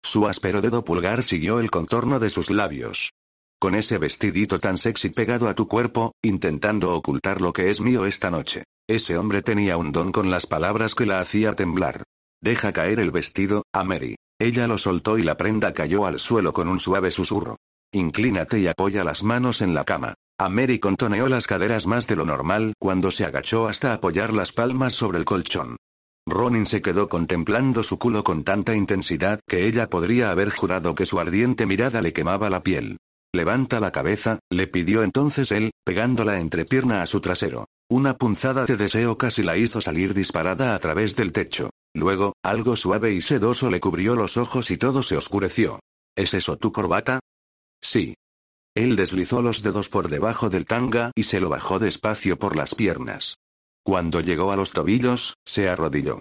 Su 0.00 0.28
áspero 0.28 0.60
dedo 0.60 0.84
pulgar 0.84 1.24
siguió 1.24 1.58
el 1.58 1.72
contorno 1.72 2.20
de 2.20 2.30
sus 2.30 2.50
labios. 2.50 3.10
Con 3.58 3.74
ese 3.74 3.98
vestidito 3.98 4.60
tan 4.60 4.78
sexy 4.78 5.08
pegado 5.08 5.48
a 5.48 5.56
tu 5.56 5.66
cuerpo, 5.66 6.14
intentando 6.22 6.94
ocultar 6.94 7.40
lo 7.40 7.52
que 7.52 7.68
es 7.68 7.80
mío 7.80 8.06
esta 8.06 8.30
noche. 8.30 8.62
Ese 8.88 9.18
hombre 9.18 9.42
tenía 9.42 9.76
un 9.76 9.90
don 9.90 10.12
con 10.12 10.30
las 10.30 10.46
palabras 10.46 10.94
que 10.94 11.04
la 11.04 11.18
hacía 11.18 11.54
temblar. 11.54 12.04
Deja 12.40 12.72
caer 12.72 13.00
el 13.00 13.10
vestido, 13.10 13.64
a 13.72 13.82
Mary. 13.82 14.14
Ella 14.38 14.68
lo 14.68 14.78
soltó 14.78 15.18
y 15.18 15.24
la 15.24 15.36
prenda 15.36 15.72
cayó 15.72 16.06
al 16.06 16.20
suelo 16.20 16.52
con 16.52 16.68
un 16.68 16.78
suave 16.78 17.10
susurro. 17.10 17.56
Inclínate 17.90 18.60
y 18.60 18.68
apoya 18.68 19.02
las 19.02 19.24
manos 19.24 19.62
en 19.62 19.74
la 19.74 19.84
cama. 19.84 20.14
A 20.40 20.48
Mary 20.48 20.78
contoneó 20.78 21.26
las 21.28 21.48
caderas 21.48 21.88
más 21.88 22.06
de 22.06 22.14
lo 22.14 22.24
normal 22.24 22.74
cuando 22.78 23.10
se 23.10 23.24
agachó 23.24 23.66
hasta 23.66 23.92
apoyar 23.92 24.32
las 24.32 24.52
palmas 24.52 24.94
sobre 24.94 25.18
el 25.18 25.24
colchón. 25.24 25.76
Ronin 26.28 26.64
se 26.64 26.80
quedó 26.80 27.08
contemplando 27.08 27.82
su 27.82 27.98
culo 27.98 28.22
con 28.22 28.44
tanta 28.44 28.76
intensidad 28.76 29.40
que 29.48 29.66
ella 29.66 29.90
podría 29.90 30.30
haber 30.30 30.50
jurado 30.50 30.94
que 30.94 31.06
su 31.06 31.18
ardiente 31.18 31.66
mirada 31.66 32.02
le 32.02 32.12
quemaba 32.12 32.50
la 32.50 32.62
piel. 32.62 32.98
Levanta 33.34 33.80
la 33.80 33.90
cabeza, 33.90 34.38
le 34.48 34.68
pidió 34.68 35.02
entonces 35.02 35.50
él, 35.50 35.72
pegando 35.84 36.24
la 36.24 36.38
entrepierna 36.38 37.02
a 37.02 37.06
su 37.06 37.20
trasero. 37.20 37.66
Una 37.90 38.16
punzada 38.16 38.64
de 38.64 38.76
deseo 38.76 39.18
casi 39.18 39.42
la 39.42 39.56
hizo 39.56 39.80
salir 39.80 40.14
disparada 40.14 40.76
a 40.76 40.78
través 40.78 41.16
del 41.16 41.32
techo. 41.32 41.70
Luego, 41.94 42.34
algo 42.44 42.76
suave 42.76 43.12
y 43.12 43.22
sedoso 43.22 43.70
le 43.70 43.80
cubrió 43.80 44.14
los 44.14 44.36
ojos 44.36 44.70
y 44.70 44.76
todo 44.76 45.02
se 45.02 45.16
oscureció. 45.16 45.80
¿Es 46.16 46.32
eso 46.32 46.56
tu 46.56 46.70
corbata? 46.70 47.18
Sí. 47.82 48.14
Él 48.78 48.94
deslizó 48.94 49.42
los 49.42 49.64
dedos 49.64 49.88
por 49.88 50.08
debajo 50.08 50.50
del 50.50 50.64
tanga 50.64 51.10
y 51.16 51.24
se 51.24 51.40
lo 51.40 51.48
bajó 51.48 51.80
despacio 51.80 52.38
por 52.38 52.54
las 52.54 52.76
piernas. 52.76 53.34
Cuando 53.82 54.20
llegó 54.20 54.52
a 54.52 54.56
los 54.56 54.70
tobillos, 54.70 55.34
se 55.44 55.68
arrodilló. 55.68 56.20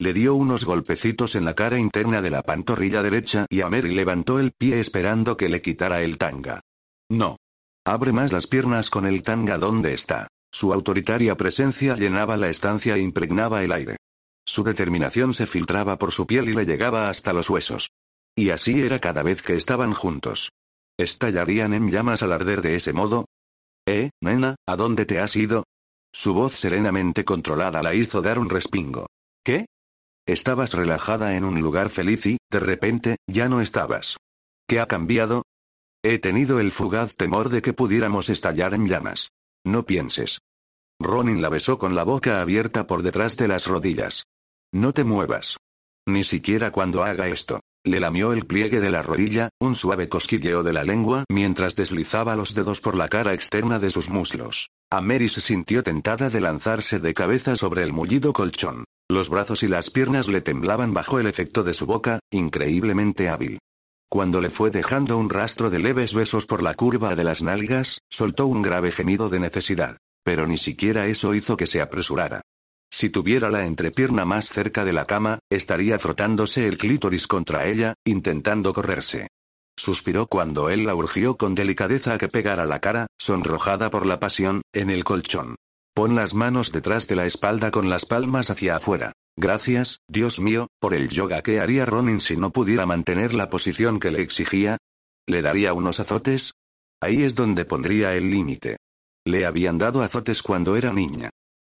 Le 0.00 0.14
dio 0.14 0.34
unos 0.34 0.64
golpecitos 0.64 1.34
en 1.34 1.44
la 1.44 1.54
cara 1.54 1.78
interna 1.78 2.22
de 2.22 2.30
la 2.30 2.42
pantorrilla 2.42 3.02
derecha 3.02 3.44
y 3.50 3.60
a 3.60 3.68
Mary 3.68 3.94
levantó 3.94 4.38
el 4.38 4.52
pie 4.52 4.80
esperando 4.80 5.36
que 5.36 5.50
le 5.50 5.60
quitara 5.60 6.00
el 6.00 6.16
tanga. 6.16 6.62
No. 7.10 7.36
Abre 7.84 8.12
más 8.12 8.32
las 8.32 8.46
piernas 8.46 8.88
con 8.88 9.04
el 9.04 9.22
tanga 9.22 9.58
donde 9.58 9.92
está. 9.92 10.28
Su 10.50 10.72
autoritaria 10.72 11.36
presencia 11.36 11.94
llenaba 11.94 12.38
la 12.38 12.48
estancia 12.48 12.96
e 12.96 13.00
impregnaba 13.00 13.62
el 13.62 13.72
aire. 13.72 13.98
Su 14.46 14.64
determinación 14.64 15.34
se 15.34 15.46
filtraba 15.46 15.98
por 15.98 16.10
su 16.10 16.26
piel 16.26 16.48
y 16.48 16.54
le 16.54 16.64
llegaba 16.64 17.10
hasta 17.10 17.34
los 17.34 17.50
huesos. 17.50 17.90
Y 18.34 18.48
así 18.48 18.80
era 18.80 18.98
cada 18.98 19.22
vez 19.22 19.42
que 19.42 19.56
estaban 19.56 19.92
juntos. 19.92 20.48
¿Estallarían 20.98 21.74
en 21.74 21.90
llamas 21.90 22.22
al 22.22 22.32
arder 22.32 22.60
de 22.60 22.74
ese 22.74 22.92
modo? 22.92 23.26
¿Eh, 23.86 24.10
nena, 24.20 24.56
a 24.66 24.76
dónde 24.76 25.06
te 25.06 25.20
has 25.20 25.36
ido? 25.36 25.64
Su 26.12 26.34
voz 26.34 26.54
serenamente 26.54 27.24
controlada 27.24 27.82
la 27.82 27.94
hizo 27.94 28.20
dar 28.20 28.38
un 28.38 28.50
respingo. 28.50 29.06
¿Qué? 29.44 29.66
Estabas 30.26 30.74
relajada 30.74 31.36
en 31.36 31.44
un 31.44 31.60
lugar 31.60 31.90
feliz 31.90 32.26
y, 32.26 32.38
de 32.50 32.60
repente, 32.60 33.16
ya 33.28 33.48
no 33.48 33.60
estabas. 33.60 34.16
¿Qué 34.66 34.80
ha 34.80 34.86
cambiado? 34.86 35.44
He 36.02 36.18
tenido 36.18 36.60
el 36.60 36.72
fugaz 36.72 37.16
temor 37.16 37.48
de 37.48 37.62
que 37.62 37.72
pudiéramos 37.72 38.28
estallar 38.28 38.74
en 38.74 38.86
llamas. 38.86 39.30
No 39.64 39.84
pienses. 39.86 40.40
Ronin 41.00 41.40
la 41.40 41.48
besó 41.48 41.78
con 41.78 41.94
la 41.94 42.02
boca 42.02 42.40
abierta 42.40 42.86
por 42.86 43.02
detrás 43.02 43.36
de 43.36 43.48
las 43.48 43.66
rodillas. 43.66 44.24
No 44.72 44.92
te 44.92 45.04
muevas. 45.04 45.56
Ni 46.06 46.24
siquiera 46.24 46.72
cuando 46.72 47.04
haga 47.04 47.28
esto. 47.28 47.60
Le 47.88 48.00
lamió 48.00 48.34
el 48.34 48.44
pliegue 48.44 48.80
de 48.80 48.90
la 48.90 49.02
rodilla, 49.02 49.48
un 49.58 49.74
suave 49.74 50.10
cosquilleo 50.10 50.62
de 50.62 50.74
la 50.74 50.84
lengua 50.84 51.24
mientras 51.30 51.74
deslizaba 51.74 52.36
los 52.36 52.54
dedos 52.54 52.82
por 52.82 52.94
la 52.94 53.08
cara 53.08 53.32
externa 53.32 53.78
de 53.78 53.90
sus 53.90 54.10
muslos. 54.10 54.68
A 54.90 55.00
Mary 55.00 55.30
se 55.30 55.40
sintió 55.40 55.82
tentada 55.82 56.28
de 56.28 56.42
lanzarse 56.42 56.98
de 56.98 57.14
cabeza 57.14 57.56
sobre 57.56 57.82
el 57.82 57.94
mullido 57.94 58.34
colchón. 58.34 58.84
Los 59.08 59.30
brazos 59.30 59.62
y 59.62 59.68
las 59.68 59.88
piernas 59.88 60.28
le 60.28 60.42
temblaban 60.42 60.92
bajo 60.92 61.18
el 61.18 61.26
efecto 61.26 61.64
de 61.64 61.72
su 61.72 61.86
boca, 61.86 62.20
increíblemente 62.30 63.30
hábil. 63.30 63.58
Cuando 64.10 64.42
le 64.42 64.50
fue 64.50 64.70
dejando 64.70 65.16
un 65.16 65.30
rastro 65.30 65.70
de 65.70 65.78
leves 65.78 66.12
besos 66.12 66.44
por 66.44 66.62
la 66.62 66.74
curva 66.74 67.14
de 67.14 67.24
las 67.24 67.40
nalgas, 67.40 68.02
soltó 68.10 68.48
un 68.48 68.60
grave 68.60 68.92
gemido 68.92 69.30
de 69.30 69.40
necesidad. 69.40 69.96
Pero 70.22 70.46
ni 70.46 70.58
siquiera 70.58 71.06
eso 71.06 71.34
hizo 71.34 71.56
que 71.56 71.66
se 71.66 71.80
apresurara. 71.80 72.42
Si 72.90 73.10
tuviera 73.10 73.50
la 73.50 73.66
entrepierna 73.66 74.24
más 74.24 74.48
cerca 74.48 74.84
de 74.84 74.92
la 74.92 75.04
cama, 75.04 75.40
estaría 75.50 75.98
frotándose 75.98 76.66
el 76.66 76.78
clítoris 76.78 77.26
contra 77.26 77.66
ella, 77.66 77.94
intentando 78.04 78.72
correrse. 78.72 79.28
Suspiró 79.76 80.26
cuando 80.26 80.70
él 80.70 80.86
la 80.86 80.94
urgió 80.94 81.36
con 81.36 81.54
delicadeza 81.54 82.14
a 82.14 82.18
que 82.18 82.28
pegara 82.28 82.66
la 82.66 82.80
cara, 82.80 83.06
sonrojada 83.18 83.90
por 83.90 84.06
la 84.06 84.18
pasión, 84.18 84.62
en 84.72 84.90
el 84.90 85.04
colchón. 85.04 85.54
Pon 85.94 86.14
las 86.14 86.34
manos 86.34 86.72
detrás 86.72 87.06
de 87.06 87.16
la 87.16 87.26
espalda 87.26 87.70
con 87.70 87.88
las 87.88 88.06
palmas 88.06 88.50
hacia 88.50 88.76
afuera. 88.76 89.12
Gracias, 89.36 90.00
Dios 90.08 90.40
mío, 90.40 90.66
por 90.80 90.94
el 90.94 91.08
yoga 91.08 91.42
que 91.42 91.60
haría 91.60 91.86
Ronin 91.86 92.20
si 92.20 92.36
no 92.36 92.50
pudiera 92.50 92.86
mantener 92.86 93.34
la 93.34 93.50
posición 93.50 94.00
que 94.00 94.10
le 94.10 94.22
exigía. 94.22 94.78
¿Le 95.28 95.42
daría 95.42 95.74
unos 95.74 96.00
azotes? 96.00 96.54
Ahí 97.00 97.22
es 97.22 97.36
donde 97.36 97.64
pondría 97.64 98.14
el 98.16 98.30
límite. 98.30 98.78
Le 99.24 99.46
habían 99.46 99.78
dado 99.78 100.02
azotes 100.02 100.42
cuando 100.42 100.74
era 100.74 100.92
niña. 100.92 101.30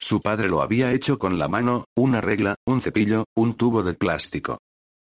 Su 0.00 0.20
padre 0.20 0.48
lo 0.48 0.62
había 0.62 0.92
hecho 0.92 1.18
con 1.18 1.38
la 1.38 1.48
mano, 1.48 1.86
una 1.96 2.20
regla, 2.20 2.54
un 2.66 2.80
cepillo, 2.80 3.24
un 3.34 3.54
tubo 3.54 3.82
de 3.82 3.94
plástico. 3.94 4.58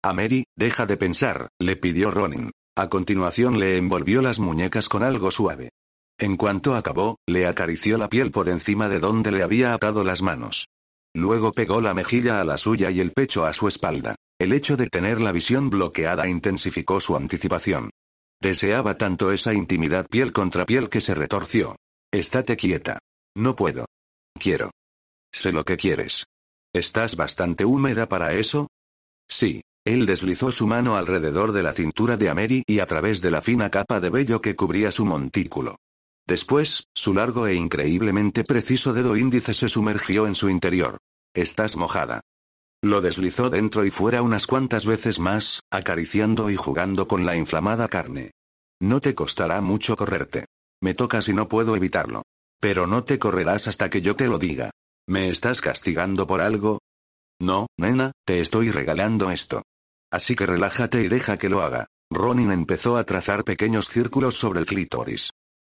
A 0.02 0.12
Mary, 0.12 0.44
deja 0.56 0.86
de 0.86 0.96
pensar, 0.96 1.48
le 1.60 1.76
pidió 1.76 2.10
Ronin. 2.10 2.50
A 2.76 2.88
continuación 2.88 3.60
le 3.60 3.76
envolvió 3.76 4.22
las 4.22 4.38
muñecas 4.38 4.88
con 4.88 5.02
algo 5.02 5.30
suave. 5.30 5.70
En 6.18 6.36
cuanto 6.36 6.74
acabó, 6.74 7.18
le 7.26 7.46
acarició 7.46 7.98
la 7.98 8.08
piel 8.08 8.30
por 8.30 8.48
encima 8.48 8.88
de 8.88 8.98
donde 8.98 9.30
le 9.30 9.42
había 9.42 9.74
atado 9.74 10.02
las 10.04 10.22
manos. 10.22 10.66
Luego 11.14 11.52
pegó 11.52 11.80
la 11.80 11.94
mejilla 11.94 12.40
a 12.40 12.44
la 12.44 12.58
suya 12.58 12.90
y 12.90 13.00
el 13.00 13.12
pecho 13.12 13.44
a 13.44 13.52
su 13.52 13.68
espalda. 13.68 14.16
El 14.40 14.52
hecho 14.52 14.76
de 14.76 14.88
tener 14.88 15.20
la 15.20 15.30
visión 15.30 15.70
bloqueada 15.70 16.26
intensificó 16.26 17.00
su 17.00 17.16
anticipación. 17.16 17.90
Deseaba 18.40 18.96
tanto 18.96 19.30
esa 19.30 19.52
intimidad 19.52 20.06
piel 20.08 20.32
contra 20.32 20.64
piel 20.64 20.88
que 20.88 21.00
se 21.00 21.14
retorció. 21.14 21.76
Estate 22.12 22.56
quieta. 22.56 22.98
No 23.36 23.54
puedo. 23.54 23.86
Quiero. 24.38 24.70
Sé 25.32 25.52
lo 25.52 25.64
que 25.64 25.76
quieres. 25.76 26.24
¿Estás 26.74 27.16
bastante 27.16 27.64
húmeda 27.64 28.08
para 28.08 28.32
eso? 28.34 28.68
Sí. 29.28 29.62
Él 29.84 30.06
deslizó 30.06 30.52
su 30.52 30.68
mano 30.68 30.96
alrededor 30.96 31.50
de 31.50 31.64
la 31.64 31.72
cintura 31.72 32.16
de 32.16 32.28
Ameri 32.28 32.62
y 32.66 32.78
a 32.78 32.86
través 32.86 33.20
de 33.20 33.32
la 33.32 33.42
fina 33.42 33.68
capa 33.68 33.98
de 33.98 34.10
vello 34.10 34.40
que 34.40 34.54
cubría 34.54 34.92
su 34.92 35.04
montículo. 35.04 35.76
Después, 36.24 36.84
su 36.94 37.14
largo 37.14 37.48
e 37.48 37.54
increíblemente 37.54 38.44
preciso 38.44 38.92
dedo 38.92 39.16
índice 39.16 39.54
se 39.54 39.68
sumergió 39.68 40.28
en 40.28 40.36
su 40.36 40.48
interior. 40.48 40.98
Estás 41.34 41.76
mojada. 41.76 42.20
Lo 42.80 43.00
deslizó 43.00 43.50
dentro 43.50 43.84
y 43.84 43.90
fuera 43.90 44.22
unas 44.22 44.46
cuantas 44.46 44.86
veces 44.86 45.18
más, 45.18 45.60
acariciando 45.70 46.50
y 46.50 46.56
jugando 46.56 47.08
con 47.08 47.26
la 47.26 47.36
inflamada 47.36 47.88
carne. 47.88 48.30
No 48.80 49.00
te 49.00 49.14
costará 49.14 49.60
mucho 49.60 49.96
correrte. 49.96 50.46
Me 50.80 50.94
tocas 50.94 51.28
y 51.28 51.32
no 51.32 51.48
puedo 51.48 51.74
evitarlo. 51.74 52.22
Pero 52.62 52.86
no 52.86 53.02
te 53.02 53.18
correrás 53.18 53.66
hasta 53.66 53.90
que 53.90 54.02
yo 54.02 54.14
te 54.14 54.28
lo 54.28 54.38
diga. 54.38 54.70
¿Me 55.08 55.30
estás 55.30 55.60
castigando 55.60 56.28
por 56.28 56.40
algo? 56.40 56.78
No, 57.40 57.66
nena, 57.76 58.12
te 58.24 58.38
estoy 58.38 58.70
regalando 58.70 59.32
esto. 59.32 59.62
Así 60.12 60.36
que 60.36 60.46
relájate 60.46 61.02
y 61.02 61.08
deja 61.08 61.38
que 61.38 61.48
lo 61.48 61.62
haga. 61.62 61.88
Ronin 62.08 62.52
empezó 62.52 62.96
a 62.96 63.04
trazar 63.04 63.42
pequeños 63.42 63.88
círculos 63.88 64.36
sobre 64.36 64.60
el 64.60 64.66
clítoris. 64.66 65.30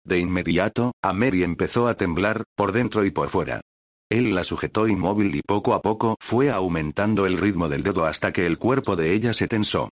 De 0.06 0.20
inmediato, 0.20 0.94
a 1.04 1.12
Mary 1.12 1.44
empezó 1.44 1.90
a 1.90 1.96
temblar, 1.96 2.46
por 2.56 2.72
dentro 2.72 3.04
y 3.04 3.12
por 3.12 3.28
fuera. 3.28 3.60
Él 4.10 4.34
la 4.34 4.46
sujetó 4.46 4.88
inmóvil 4.88 5.36
y 5.36 5.42
poco 5.42 5.74
a 5.74 5.82
poco 5.82 6.16
fue 6.22 6.52
aumentando 6.52 7.26
el 7.26 7.38
ritmo 7.38 7.68
del 7.68 7.84
dedo 7.84 8.06
hasta 8.06 8.32
que 8.32 8.46
el 8.46 8.58
cuerpo 8.58 8.96
de 8.96 9.14
ella 9.14 9.34
se 9.34 9.50
tensó. 9.50 9.90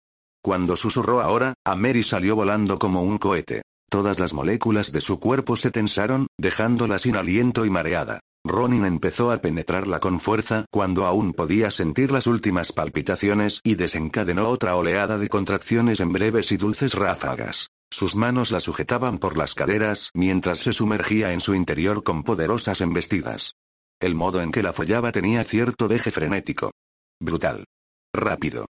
Cuando 0.44 0.76
susurró 0.76 1.22
ahora, 1.22 1.54
a 1.66 1.76
Mary 1.78 2.04
salió 2.04 2.36
volando 2.36 2.78
como 2.78 3.02
un 3.02 3.18
cohete. 3.18 3.62
Todas 3.92 4.20
las 4.20 4.34
moléculas 4.34 4.94
de 4.94 5.02
su 5.02 5.20
cuerpo 5.20 5.58
se 5.58 5.70
tensaron, 5.70 6.28
dejándola 6.40 6.98
sin 6.98 7.18
aliento 7.18 7.66
y 7.66 7.70
mareada. 7.70 8.22
Ronin 8.46 8.86
empezó 8.86 9.34
a 9.34 9.40
penetrarla 9.40 10.00
con 10.00 10.22
fuerza 10.22 10.66
cuando 10.72 11.06
aún 11.06 11.34
podía 11.34 11.70
sentir 11.72 12.10
las 12.10 12.26
últimas 12.26 12.72
palpitaciones 12.72 13.60
y 13.66 13.76
desencadenó 13.76 14.48
otra 14.48 14.78
oleada 14.78 15.18
de 15.18 15.28
contracciones 15.28 16.00
en 16.00 16.14
breves 16.14 16.54
y 16.54 16.58
dulces 16.58 16.94
ráfagas. 16.94 17.68
Sus 17.92 18.16
manos 18.16 18.52
la 18.52 18.62
sujetaban 18.62 19.18
por 19.18 19.38
las 19.38 19.56
caderas 19.56 20.10
mientras 20.14 20.60
se 20.60 20.72
sumergía 20.72 21.34
en 21.34 21.42
su 21.42 21.54
interior 21.54 22.02
con 22.02 22.24
poderosas 22.24 22.80
embestidas. 22.80 23.56
El 24.00 24.16
modo 24.16 24.42
en 24.42 24.54
que 24.54 24.64
la 24.64 24.72
follaba 24.72 25.12
tenía 25.12 25.44
cierto 25.44 25.90
deje 25.90 26.12
frenético. 26.12 26.72
Brutal. 27.20 27.66
Rápido. 28.14 28.68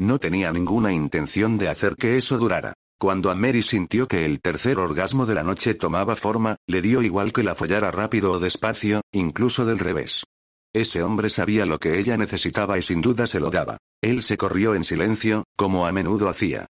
No 0.00 0.18
tenía 0.18 0.50
ninguna 0.50 0.92
intención 0.92 1.58
de 1.58 1.68
hacer 1.68 1.94
que 1.94 2.16
eso 2.18 2.38
durara. 2.38 2.74
Cuando 2.98 3.30
a 3.30 3.34
Mary 3.34 3.62
sintió 3.62 4.06
que 4.08 4.24
el 4.24 4.40
tercer 4.40 4.78
orgasmo 4.78 5.26
de 5.26 5.34
la 5.34 5.42
noche 5.42 5.74
tomaba 5.74 6.16
forma, 6.16 6.56
le 6.66 6.80
dio 6.80 7.02
igual 7.02 7.32
que 7.32 7.42
la 7.42 7.54
follara 7.54 7.90
rápido 7.90 8.32
o 8.32 8.38
despacio, 8.38 9.02
incluso 9.12 9.64
del 9.64 9.78
revés. 9.78 10.24
Ese 10.72 11.02
hombre 11.02 11.30
sabía 11.30 11.66
lo 11.66 11.78
que 11.78 11.98
ella 11.98 12.16
necesitaba 12.16 12.78
y 12.78 12.82
sin 12.82 13.00
duda 13.00 13.26
se 13.26 13.40
lo 13.40 13.50
daba. 13.50 13.78
Él 14.02 14.22
se 14.22 14.36
corrió 14.36 14.74
en 14.74 14.84
silencio, 14.84 15.44
como 15.56 15.86
a 15.86 15.92
menudo 15.92 16.28
hacía. 16.28 16.66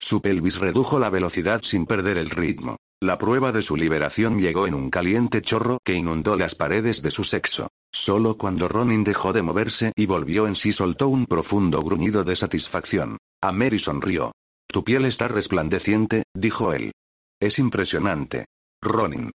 Su 0.00 0.20
pelvis 0.22 0.58
redujo 0.58 1.00
la 1.00 1.10
velocidad 1.10 1.62
sin 1.62 1.84
perder 1.84 2.18
el 2.18 2.30
ritmo. 2.30 2.76
La 3.00 3.18
prueba 3.18 3.52
de 3.52 3.62
su 3.62 3.76
liberación 3.76 4.38
llegó 4.38 4.66
en 4.66 4.74
un 4.74 4.90
caliente 4.90 5.42
chorro 5.42 5.78
que 5.84 5.94
inundó 5.94 6.36
las 6.36 6.54
paredes 6.54 7.02
de 7.02 7.10
su 7.10 7.24
sexo. 7.24 7.68
Solo 7.92 8.36
cuando 8.36 8.68
Ronin 8.68 9.04
dejó 9.04 9.32
de 9.32 9.42
moverse 9.42 9.92
y 9.96 10.06
volvió 10.06 10.46
en 10.46 10.54
sí 10.54 10.72
soltó 10.72 11.08
un 11.08 11.26
profundo 11.26 11.80
gruñido 11.82 12.24
de 12.24 12.36
satisfacción. 12.36 13.18
A 13.40 13.52
Mary 13.52 13.78
sonrió. 13.78 14.32
Tu 14.70 14.84
piel 14.84 15.06
está 15.06 15.28
resplandeciente, 15.28 16.24
dijo 16.34 16.72
él. 16.72 16.92
Es 17.40 17.58
impresionante. 17.58 18.44
Ronin. 18.82 19.30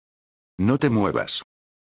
No 0.60 0.78
te 0.78 0.90
muevas. 0.90 1.42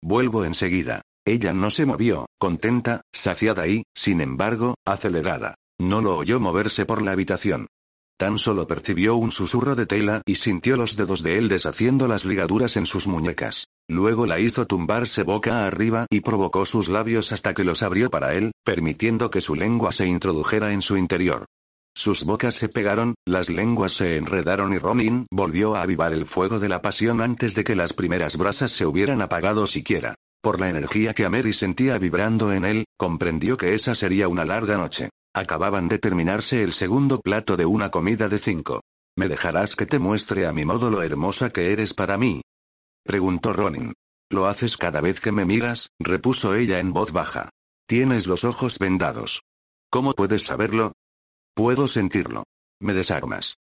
Vuelvo 0.01 0.45
enseguida. 0.45 1.01
Ella 1.25 1.53
no 1.53 1.69
se 1.69 1.85
movió, 1.85 2.25
contenta, 2.39 3.01
saciada 3.13 3.67
y, 3.67 3.83
sin 3.95 4.21
embargo, 4.21 4.75
acelerada. 4.85 5.55
No 5.79 6.01
lo 6.01 6.17
oyó 6.17 6.39
moverse 6.39 6.85
por 6.85 7.01
la 7.01 7.11
habitación. 7.11 7.67
Tan 8.17 8.37
solo 8.37 8.67
percibió 8.67 9.15
un 9.15 9.31
susurro 9.31 9.75
de 9.75 9.85
tela 9.85 10.21
y 10.25 10.35
sintió 10.35 10.77
los 10.77 10.95
dedos 10.95 11.23
de 11.23 11.37
él 11.37 11.49
deshaciendo 11.49 12.07
las 12.07 12.25
ligaduras 12.25 12.77
en 12.77 12.85
sus 12.85 13.07
muñecas. 13.07 13.65
Luego 13.89 14.25
la 14.27 14.39
hizo 14.39 14.67
tumbarse 14.67 15.23
boca 15.23 15.65
arriba 15.65 16.05
y 16.09 16.21
provocó 16.21 16.65
sus 16.65 16.89
labios 16.89 17.33
hasta 17.33 17.53
que 17.53 17.65
los 17.65 17.83
abrió 17.83 18.09
para 18.09 18.33
él, 18.33 18.51
permitiendo 18.63 19.29
que 19.29 19.41
su 19.41 19.55
lengua 19.55 19.91
se 19.91 20.05
introdujera 20.05 20.71
en 20.71 20.81
su 20.81 20.95
interior. 20.95 21.45
Sus 21.95 22.23
bocas 22.23 22.55
se 22.55 22.69
pegaron, 22.69 23.13
las 23.25 23.49
lenguas 23.49 23.93
se 23.93 24.17
enredaron 24.17 24.73
y 24.73 24.79
Ronin 24.79 25.27
volvió 25.31 25.75
a 25.75 25.83
avivar 25.83 26.11
el 26.11 26.25
fuego 26.25 26.59
de 26.59 26.67
la 26.69 26.81
pasión 26.81 27.21
antes 27.21 27.53
de 27.53 27.63
que 27.63 27.75
las 27.75 27.93
primeras 27.93 28.35
brasas 28.35 28.71
se 28.71 28.85
hubieran 28.85 29.21
apagado 29.21 29.67
siquiera. 29.67 30.15
Por 30.41 30.59
la 30.59 30.69
energía 30.69 31.13
que 31.13 31.29
Mary 31.29 31.53
sentía 31.53 31.97
vibrando 31.99 32.51
en 32.51 32.65
él, 32.65 32.85
comprendió 32.97 33.57
que 33.57 33.75
esa 33.75 33.95
sería 33.95 34.27
una 34.27 34.43
larga 34.43 34.77
noche. 34.77 35.09
Acababan 35.35 35.87
de 35.87 35.99
terminarse 35.99 36.63
el 36.63 36.73
segundo 36.73 37.21
plato 37.21 37.57
de 37.57 37.65
una 37.65 37.91
comida 37.91 38.27
de 38.27 38.39
cinco. 38.39 38.81
¿Me 39.15 39.29
dejarás 39.29 39.75
que 39.75 39.85
te 39.85 39.99
muestre 39.99 40.47
a 40.47 40.51
mi 40.51 40.65
modo 40.65 40.89
lo 40.89 41.03
hermosa 41.03 41.51
que 41.51 41.71
eres 41.71 41.93
para 41.93 42.17
mí? 42.17 42.41
Preguntó 43.03 43.53
Ronin. 43.53 43.93
¿Lo 44.29 44.47
haces 44.47 44.77
cada 44.77 44.99
vez 44.99 45.19
que 45.19 45.31
me 45.31 45.45
miras? 45.45 45.89
repuso 45.99 46.55
ella 46.55 46.79
en 46.79 46.91
voz 46.91 47.11
baja. 47.11 47.49
Tienes 47.87 48.25
los 48.25 48.43
ojos 48.43 48.79
vendados. 48.79 49.43
¿Cómo 49.91 50.13
puedes 50.13 50.43
saberlo? 50.43 50.93
Puedo 51.55 51.87
sentirlo. 51.87 52.45
Me 52.81 52.93
desarmas. 52.93 53.57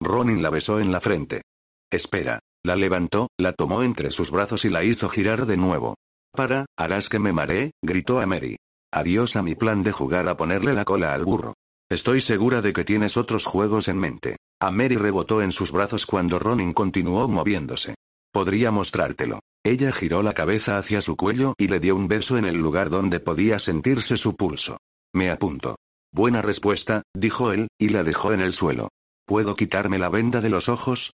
Ronin 0.00 0.42
la 0.42 0.50
besó 0.50 0.80
en 0.80 0.90
la 0.90 1.00
frente. 1.00 1.42
Espera. 1.90 2.40
La 2.64 2.74
levantó, 2.74 3.28
la 3.38 3.52
tomó 3.52 3.84
entre 3.84 4.10
sus 4.10 4.32
brazos 4.32 4.64
y 4.64 4.68
la 4.68 4.82
hizo 4.82 5.08
girar 5.08 5.46
de 5.46 5.56
nuevo. 5.56 5.94
Para, 6.32 6.66
harás 6.76 7.08
que 7.08 7.20
me 7.20 7.32
maree, 7.32 7.70
gritó 7.80 8.20
a 8.20 8.26
Mary. 8.26 8.56
Adiós 8.92 9.36
a 9.36 9.42
mi 9.42 9.54
plan 9.54 9.84
de 9.84 9.92
jugar 9.92 10.28
a 10.28 10.36
ponerle 10.36 10.74
la 10.74 10.84
cola 10.84 11.14
al 11.14 11.24
burro. 11.24 11.54
Estoy 11.88 12.20
segura 12.20 12.60
de 12.60 12.72
que 12.72 12.84
tienes 12.84 13.16
otros 13.16 13.46
juegos 13.46 13.86
en 13.86 13.98
mente. 13.98 14.36
A 14.60 14.72
Mary 14.72 14.96
rebotó 14.96 15.40
en 15.40 15.52
sus 15.52 15.70
brazos 15.70 16.06
cuando 16.06 16.40
Ronin 16.40 16.72
continuó 16.72 17.28
moviéndose. 17.28 17.94
Podría 18.32 18.72
mostrártelo. 18.72 19.40
Ella 19.64 19.92
giró 19.92 20.24
la 20.24 20.34
cabeza 20.34 20.76
hacia 20.76 21.00
su 21.00 21.16
cuello 21.16 21.54
y 21.56 21.68
le 21.68 21.78
dio 21.78 21.94
un 21.94 22.08
beso 22.08 22.36
en 22.36 22.46
el 22.46 22.56
lugar 22.56 22.90
donde 22.90 23.20
podía 23.20 23.60
sentirse 23.60 24.16
su 24.16 24.34
pulso. 24.34 24.78
Me 25.14 25.30
apunto. 25.30 25.76
Buena 26.12 26.42
respuesta, 26.42 27.02
dijo 27.14 27.52
él, 27.52 27.68
y 27.78 27.90
la 27.90 28.02
dejó 28.02 28.32
en 28.32 28.40
el 28.40 28.52
suelo. 28.52 28.88
¿Puedo 29.26 29.56
quitarme 29.56 29.98
la 29.98 30.08
venda 30.08 30.40
de 30.40 30.48
los 30.48 30.68
ojos? 30.68 31.12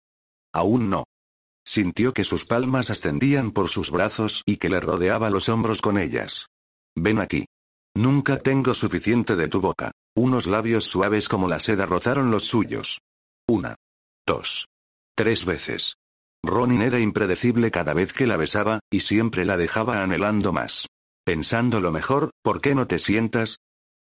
Aún 0.53 0.89
no. 0.89 1.03
Sintió 1.65 2.13
que 2.13 2.23
sus 2.23 2.45
palmas 2.45 2.89
ascendían 2.89 3.51
por 3.51 3.69
sus 3.69 3.91
brazos 3.91 4.41
y 4.45 4.57
que 4.57 4.69
le 4.69 4.79
rodeaba 4.79 5.29
los 5.29 5.49
hombros 5.49 5.81
con 5.81 5.97
ellas. 5.97 6.47
Ven 6.95 7.19
aquí. 7.19 7.45
Nunca 7.95 8.37
tengo 8.37 8.73
suficiente 8.73 9.35
de 9.35 9.47
tu 9.47 9.61
boca. 9.61 9.91
Unos 10.15 10.47
labios 10.47 10.85
suaves 10.85 11.29
como 11.29 11.47
la 11.47 11.59
seda 11.59 11.85
rozaron 11.85 12.31
los 12.31 12.45
suyos. 12.45 12.99
Una. 13.47 13.75
Dos. 14.25 14.67
Tres 15.15 15.45
veces. 15.45 15.95
Ronin 16.43 16.81
era 16.81 16.99
impredecible 16.99 17.69
cada 17.69 17.93
vez 17.93 18.13
que 18.13 18.25
la 18.25 18.37
besaba, 18.37 18.79
y 18.89 19.01
siempre 19.01 19.45
la 19.45 19.57
dejaba 19.57 20.01
anhelando 20.01 20.53
más. 20.53 20.87
Pensando 21.25 21.81
lo 21.81 21.91
mejor, 21.91 22.31
¿por 22.41 22.61
qué 22.61 22.73
no 22.73 22.87
te 22.87 22.97
sientas? 22.97 23.57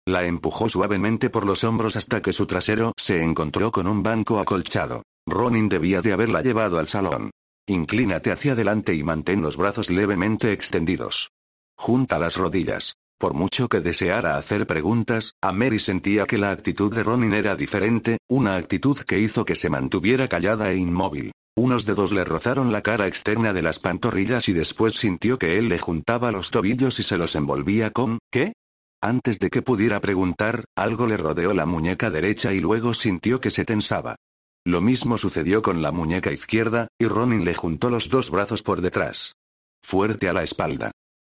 La 0.09 0.25
empujó 0.25 0.71
suavemente 0.71 1.29
por 1.29 1.45
los 1.45 1.65
hombros 1.65 1.95
hasta 1.95 2.23
que 2.23 2.33
su 2.33 2.47
trasero 2.47 2.95
se 2.97 3.23
encontró 3.23 3.71
con 3.71 3.87
un 3.87 4.03
banco 4.03 4.41
acolchado. 4.41 5.03
Ronin 5.27 5.69
debía 5.69 6.01
de 6.01 6.15
haberla 6.15 6.41
llevado 6.41 6.79
al 6.79 6.89
salón. 6.89 7.31
Inclínate 7.69 8.33
hacia 8.33 8.53
adelante 8.53 8.95
y 8.95 9.05
mantén 9.05 9.43
los 9.43 9.59
brazos 9.59 9.91
levemente 9.91 10.55
extendidos. 10.55 11.29
Junta 11.77 12.19
las 12.19 12.39
rodillas. 12.39 12.95
Por 13.19 13.35
mucho 13.35 13.69
que 13.69 13.81
deseara 13.81 14.39
hacer 14.39 14.67
preguntas, 14.67 15.35
a 15.43 15.53
Mary 15.53 15.79
sentía 15.79 16.25
que 16.25 16.39
la 16.39 16.53
actitud 16.53 16.91
de 16.95 17.03
Ronin 17.03 17.35
era 17.35 17.55
diferente, 17.55 18.17
una 18.31 18.57
actitud 18.57 18.97
que 19.01 19.19
hizo 19.19 19.45
que 19.45 19.57
se 19.57 19.69
mantuviera 19.69 20.27
callada 20.27 20.71
e 20.71 20.79
inmóvil. 20.79 21.33
Unos 21.55 21.85
dedos 21.85 22.13
le 22.13 22.25
rozaron 22.25 22.73
la 22.73 22.81
cara 22.81 23.09
externa 23.09 23.53
de 23.53 23.61
las 23.61 23.79
pantorrillas 23.79 24.49
y 24.49 24.55
después 24.55 24.95
sintió 24.95 25.39
que 25.39 25.59
él 25.59 25.69
le 25.69 25.79
juntaba 25.79 26.33
los 26.33 26.51
tobillos 26.51 26.99
y 26.99 27.03
se 27.03 27.19
los 27.19 27.35
envolvía 27.35 27.91
con, 27.91 28.21
¿qué? 28.31 28.55
Antes 29.01 29.39
de 29.39 29.51
que 29.51 29.63
pudiera 29.63 30.01
preguntar, 30.01 30.65
algo 30.77 31.07
le 31.07 31.17
rodeó 31.17 31.55
la 31.55 31.67
muñeca 31.67 32.11
derecha 32.11 32.53
y 32.53 32.61
luego 32.61 32.95
sintió 32.95 33.41
que 33.41 33.51
se 33.51 33.65
tensaba. 33.65 34.17
Lo 34.65 34.81
mismo 34.81 35.19
sucedió 35.19 35.63
con 35.63 35.83
la 35.83 35.93
muñeca 35.93 36.33
izquierda, 36.33 36.89
y 36.99 37.07
Ronin 37.07 37.45
le 37.45 37.55
juntó 37.55 37.91
los 37.91 38.11
dos 38.11 38.31
brazos 38.31 38.63
por 38.63 38.81
detrás. 38.81 39.35
Fuerte 39.83 40.29
a 40.29 40.33
la 40.33 40.43
espalda. 40.43 40.91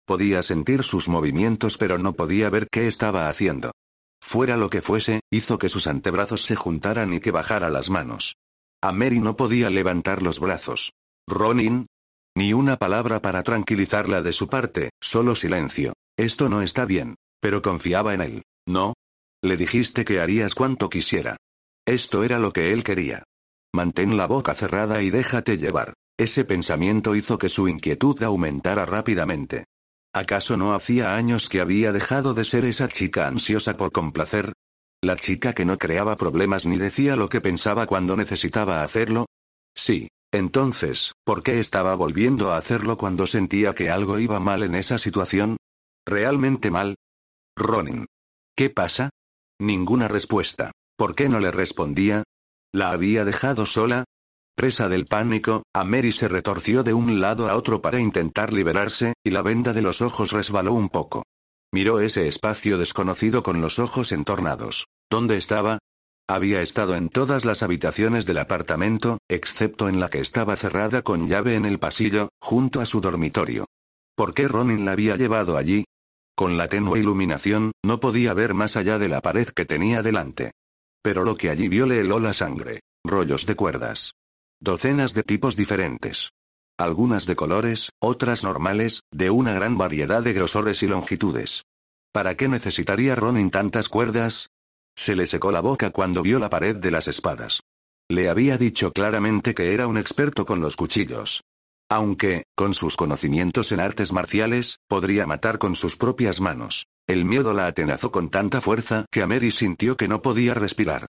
Podía 0.04 0.42
sentir 0.42 0.82
sus 0.82 1.08
movimientos 1.08 1.78
pero 1.78 1.98
no 1.98 2.14
podía 2.14 2.50
ver 2.50 2.66
qué 2.68 2.88
estaba 2.88 3.28
haciendo. 3.28 3.70
Fuera 4.20 4.56
lo 4.56 4.68
que 4.68 4.82
fuese, 4.82 5.20
hizo 5.30 5.58
que 5.58 5.68
sus 5.68 5.86
antebrazos 5.86 6.42
se 6.42 6.56
juntaran 6.56 7.12
y 7.12 7.20
que 7.20 7.30
bajara 7.30 7.70
las 7.70 7.90
manos. 7.90 8.34
A 8.82 8.92
Mary 8.92 9.20
no 9.20 9.36
podía 9.36 9.70
levantar 9.70 10.22
los 10.22 10.40
brazos. 10.40 10.92
Ronin. 11.28 11.86
Ni 12.34 12.52
una 12.52 12.76
palabra 12.76 13.22
para 13.22 13.42
tranquilizarla 13.42 14.22
de 14.22 14.32
su 14.32 14.48
parte, 14.48 14.90
solo 15.00 15.34
silencio. 15.36 15.92
Esto 16.16 16.48
no 16.48 16.62
está 16.62 16.84
bien. 16.86 17.14
Pero 17.42 17.60
confiaba 17.60 18.14
en 18.14 18.20
él. 18.20 18.42
¿No? 18.66 18.94
Le 19.42 19.56
dijiste 19.56 20.04
que 20.04 20.20
harías 20.20 20.54
cuanto 20.54 20.88
quisiera. 20.88 21.36
Esto 21.84 22.22
era 22.22 22.38
lo 22.38 22.52
que 22.52 22.72
él 22.72 22.84
quería. 22.84 23.24
Mantén 23.74 24.16
la 24.16 24.26
boca 24.26 24.54
cerrada 24.54 25.02
y 25.02 25.10
déjate 25.10 25.58
llevar. 25.58 25.94
Ese 26.16 26.44
pensamiento 26.44 27.16
hizo 27.16 27.38
que 27.38 27.48
su 27.48 27.66
inquietud 27.66 28.22
aumentara 28.22 28.86
rápidamente. 28.86 29.64
¿Acaso 30.14 30.56
no 30.56 30.74
hacía 30.74 31.16
años 31.16 31.48
que 31.48 31.60
había 31.60 31.90
dejado 31.90 32.34
de 32.34 32.44
ser 32.44 32.64
esa 32.66 32.86
chica 32.88 33.26
ansiosa 33.26 33.76
por 33.76 33.90
complacer? 33.90 34.52
¿La 35.02 35.16
chica 35.16 35.52
que 35.52 35.64
no 35.64 35.78
creaba 35.78 36.16
problemas 36.16 36.64
ni 36.64 36.76
decía 36.76 37.16
lo 37.16 37.28
que 37.28 37.40
pensaba 37.40 37.86
cuando 37.86 38.16
necesitaba 38.16 38.84
hacerlo? 38.84 39.26
Sí. 39.74 40.08
Entonces, 40.34 41.12
¿por 41.24 41.42
qué 41.42 41.58
estaba 41.58 41.94
volviendo 41.94 42.52
a 42.52 42.56
hacerlo 42.56 42.96
cuando 42.96 43.26
sentía 43.26 43.74
que 43.74 43.90
algo 43.90 44.18
iba 44.18 44.40
mal 44.40 44.62
en 44.62 44.74
esa 44.74 44.98
situación? 44.98 45.58
¿Realmente 46.06 46.70
mal? 46.70 46.94
Ronin. 47.56 48.06
¿Qué 48.56 48.70
pasa? 48.70 49.10
Ninguna 49.60 50.08
respuesta. 50.08 50.72
¿Por 50.96 51.14
qué 51.14 51.28
no 51.28 51.40
le 51.40 51.50
respondía? 51.50 52.24
¿La 52.72 52.90
había 52.90 53.24
dejado 53.24 53.66
sola? 53.66 54.04
Presa 54.54 54.88
del 54.88 55.06
pánico, 55.06 55.62
Mary 55.74 56.12
se 56.12 56.28
retorció 56.28 56.82
de 56.82 56.94
un 56.94 57.20
lado 57.20 57.48
a 57.48 57.56
otro 57.56 57.80
para 57.80 58.00
intentar 58.00 58.52
liberarse, 58.52 59.14
y 59.24 59.30
la 59.30 59.42
venda 59.42 59.72
de 59.72 59.82
los 59.82 60.02
ojos 60.02 60.32
resbaló 60.32 60.72
un 60.72 60.88
poco. 60.88 61.24
Miró 61.72 62.00
ese 62.00 62.28
espacio 62.28 62.76
desconocido 62.76 63.42
con 63.42 63.60
los 63.62 63.78
ojos 63.78 64.12
entornados. 64.12 64.86
¿Dónde 65.10 65.38
estaba? 65.38 65.78
Había 66.28 66.60
estado 66.60 66.94
en 66.94 67.08
todas 67.08 67.44
las 67.44 67.62
habitaciones 67.62 68.26
del 68.26 68.38
apartamento, 68.38 69.18
excepto 69.28 69.88
en 69.88 70.00
la 70.00 70.08
que 70.08 70.20
estaba 70.20 70.56
cerrada 70.56 71.02
con 71.02 71.28
llave 71.28 71.54
en 71.56 71.64
el 71.64 71.78
pasillo, 71.78 72.28
junto 72.40 72.80
a 72.80 72.86
su 72.86 73.00
dormitorio. 73.00 73.66
¿Por 74.14 74.34
qué 74.34 74.48
Ronin 74.48 74.84
la 74.84 74.92
había 74.92 75.16
llevado 75.16 75.56
allí? 75.56 75.84
Con 76.34 76.56
la 76.56 76.68
tenue 76.68 76.98
iluminación, 76.98 77.72
no 77.84 78.00
podía 78.00 78.34
ver 78.34 78.54
más 78.54 78.76
allá 78.76 78.98
de 78.98 79.08
la 79.08 79.20
pared 79.20 79.48
que 79.48 79.66
tenía 79.66 80.02
delante. 80.02 80.52
Pero 81.02 81.24
lo 81.24 81.36
que 81.36 81.50
allí 81.50 81.68
vio 81.68 81.86
le 81.86 82.00
heló 82.00 82.20
la 82.20 82.32
sangre. 82.32 82.80
Rollos 83.04 83.46
de 83.46 83.56
cuerdas. 83.56 84.14
Docenas 84.60 85.12
de 85.12 85.24
tipos 85.24 85.56
diferentes. 85.56 86.30
Algunas 86.78 87.26
de 87.26 87.36
colores, 87.36 87.90
otras 88.00 88.44
normales, 88.44 89.02
de 89.10 89.30
una 89.30 89.52
gran 89.52 89.76
variedad 89.76 90.22
de 90.22 90.32
grosores 90.32 90.82
y 90.82 90.86
longitudes. 90.86 91.64
¿Para 92.12 92.36
qué 92.36 92.48
necesitaría 92.48 93.14
Ronin 93.14 93.50
tantas 93.50 93.88
cuerdas? 93.88 94.48
Se 94.96 95.16
le 95.16 95.26
secó 95.26 95.52
la 95.52 95.60
boca 95.60 95.90
cuando 95.90 96.22
vio 96.22 96.38
la 96.38 96.50
pared 96.50 96.76
de 96.76 96.90
las 96.90 97.08
espadas. 97.08 97.62
Le 98.08 98.28
había 98.28 98.58
dicho 98.58 98.92
claramente 98.92 99.54
que 99.54 99.74
era 99.74 99.86
un 99.86 99.96
experto 99.96 100.44
con 100.44 100.60
los 100.60 100.76
cuchillos. 100.76 101.42
Aunque, 101.92 102.44
con 102.56 102.72
sus 102.72 102.96
conocimientos 102.96 103.70
en 103.70 103.78
artes 103.78 104.14
marciales, 104.14 104.78
podría 104.88 105.26
matar 105.26 105.58
con 105.58 105.76
sus 105.76 105.94
propias 105.94 106.40
manos. 106.40 106.86
El 107.06 107.26
miedo 107.26 107.52
la 107.52 107.66
atenazó 107.66 108.10
con 108.10 108.30
tanta 108.30 108.62
fuerza 108.62 109.04
que 109.10 109.26
Mary 109.26 109.50
sintió 109.50 109.94
que 109.98 110.08
no 110.08 110.22
podía 110.22 110.54
respirar. 110.54 111.04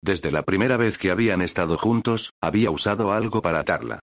Desde 0.00 0.30
la 0.30 0.44
primera 0.44 0.76
vez 0.76 0.96
que 0.96 1.10
habían 1.10 1.42
estado 1.42 1.76
juntos, 1.76 2.30
había 2.40 2.70
usado 2.70 3.10
algo 3.10 3.42
para 3.42 3.58
atarla. 3.58 3.98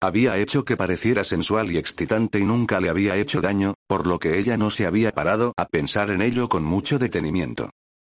Había 0.00 0.38
hecho 0.38 0.64
que 0.64 0.76
pareciera 0.76 1.24
sensual 1.24 1.72
y 1.72 1.78
excitante 1.78 2.38
y 2.38 2.44
nunca 2.44 2.78
le 2.78 2.88
había 2.88 3.16
hecho 3.16 3.40
daño, 3.40 3.74
por 3.88 4.06
lo 4.06 4.20
que 4.20 4.38
ella 4.38 4.56
no 4.56 4.70
se 4.70 4.86
había 4.86 5.10
parado 5.10 5.54
a 5.56 5.66
pensar 5.66 6.10
en 6.10 6.22
ello 6.22 6.48
con 6.48 6.62
mucho 6.62 7.00
detenimiento. 7.00 7.68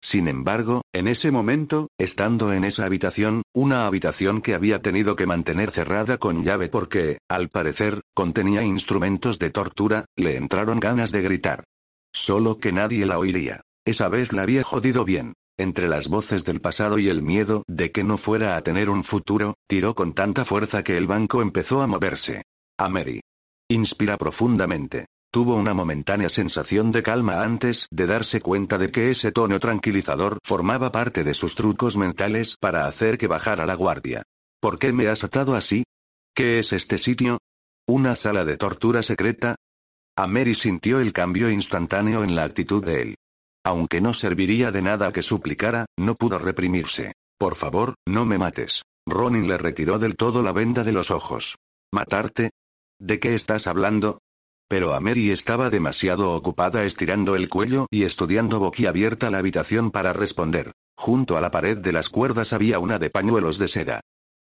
Sin 0.05 0.27
embargo, 0.27 0.83
en 0.93 1.07
ese 1.07 1.31
momento, 1.31 1.89
estando 1.97 2.53
en 2.53 2.65
esa 2.65 2.85
habitación, 2.85 3.43
una 3.55 3.87
habitación 3.87 4.43
que 4.43 4.55
había 4.55 4.83
tenido 4.83 5.15
que 5.15 5.27
mantener 5.27 5.71
cerrada 5.71 6.19
con 6.19 6.43
llave 6.43 6.69
porque, 6.69 7.19
al 7.29 7.49
parecer, 7.49 8.01
contenía 8.13 8.65
instrumentos 8.65 9.39
de 9.39 9.51
tortura, 9.51 10.07
le 10.17 10.37
entraron 10.37 10.81
ganas 10.81 11.13
de 11.13 11.23
gritar. 11.23 11.65
Solo 12.13 12.59
que 12.59 12.73
nadie 12.73 13.07
la 13.07 13.19
oiría. 13.19 13.61
Esa 13.85 14.09
vez 14.09 14.33
la 14.33 14.43
había 14.43 14.65
jodido 14.65 15.05
bien. 15.05 15.35
Entre 15.57 15.87
las 15.87 16.09
voces 16.09 16.45
del 16.45 16.61
pasado 16.61 16.99
y 16.99 17.09
el 17.09 17.23
miedo 17.23 17.63
de 17.69 17.93
que 17.93 18.03
no 18.03 18.19
fuera 18.19 18.57
a 18.57 18.63
tener 18.63 18.91
un 18.91 19.05
futuro, 19.05 19.55
tiró 19.69 19.95
con 19.95 20.15
tanta 20.15 20.45
fuerza 20.45 20.83
que 20.83 20.97
el 20.97 21.07
banco 21.07 21.43
empezó 21.43 21.81
a 21.81 21.87
moverse. 21.87 22.43
A 22.79 22.89
Mary. 22.89 23.21
Inspira 23.69 24.17
profundamente. 24.17 25.07
Tuvo 25.33 25.57
una 25.57 25.73
momentánea 25.73 26.29
sensación 26.29 26.93
de 26.93 27.03
calma 27.03 27.43
antes 27.43 27.87
de 27.91 28.07
darse 28.07 28.43
cuenta 28.43 28.77
de 28.77 28.91
que 28.91 29.11
ese 29.11 29.33
tono 29.33 29.59
tranquilizador 29.59 30.37
formaba 30.45 30.93
parte 30.93 31.25
de 31.25 31.33
sus 31.33 31.55
trucos 31.55 31.97
mentales 31.97 32.59
para 32.61 32.87
hacer 32.87 33.17
que 33.17 33.29
bajara 33.29 33.65
la 33.65 33.75
guardia. 33.75 34.25
¿Por 34.61 34.79
qué 34.79 34.93
me 34.93 35.09
has 35.09 35.25
atado 35.25 35.55
así? 35.55 35.85
¿Qué 36.37 36.59
es 36.59 36.75
este 36.75 36.99
sitio? 36.99 37.39
¿Una 37.89 38.15
sala 38.15 38.45
de 38.45 38.59
tortura 38.59 39.03
secreta? 39.03 39.57
A 40.19 40.27
Mary 40.27 40.55
sintió 40.55 41.01
el 41.01 41.15
cambio 41.15 41.49
instantáneo 41.51 42.25
en 42.25 42.35
la 42.35 42.45
actitud 42.45 42.85
de 42.85 43.01
él. 43.01 43.15
Aunque 43.65 44.03
no 44.03 44.13
serviría 44.13 44.71
de 44.71 44.83
nada 44.83 45.15
que 45.15 45.23
suplicara, 45.23 45.87
no 45.99 46.15
pudo 46.15 46.39
reprimirse. 46.39 47.15
Por 47.39 47.55
favor, 47.55 47.95
no 48.07 48.27
me 48.27 48.37
mates. 48.37 48.83
Ronin 49.09 49.49
le 49.49 49.57
retiró 49.57 49.99
del 49.99 50.15
todo 50.15 50.43
la 50.43 50.53
venda 50.53 50.85
de 50.85 50.93
los 50.93 51.11
ojos. 51.11 51.57
¿Matarte? 51.91 52.51
¿De 53.01 53.19
qué 53.19 53.35
estás 53.35 53.67
hablando? 53.67 54.19
Pero 54.73 54.99
Mary 55.03 55.31
estaba 55.31 55.69
demasiado 55.69 56.33
ocupada 56.33 56.85
estirando 56.85 57.37
el 57.37 57.51
cuello 57.51 57.87
y 57.91 58.05
estudiando 58.05 58.59
boquiabierta 58.59 59.29
la 59.29 59.37
habitación 59.37 59.91
para 59.91 60.15
responder. 60.15 60.73
Junto 60.97 61.37
a 61.37 61.43
la 61.43 61.51
pared 61.51 61.77
de 61.77 61.93
las 61.93 62.09
cuerdas 62.09 62.55
había 62.55 62.79
una 62.79 62.99
de 62.99 63.11
pañuelos 63.11 63.59
de 63.59 63.69
seda. 63.69 64.01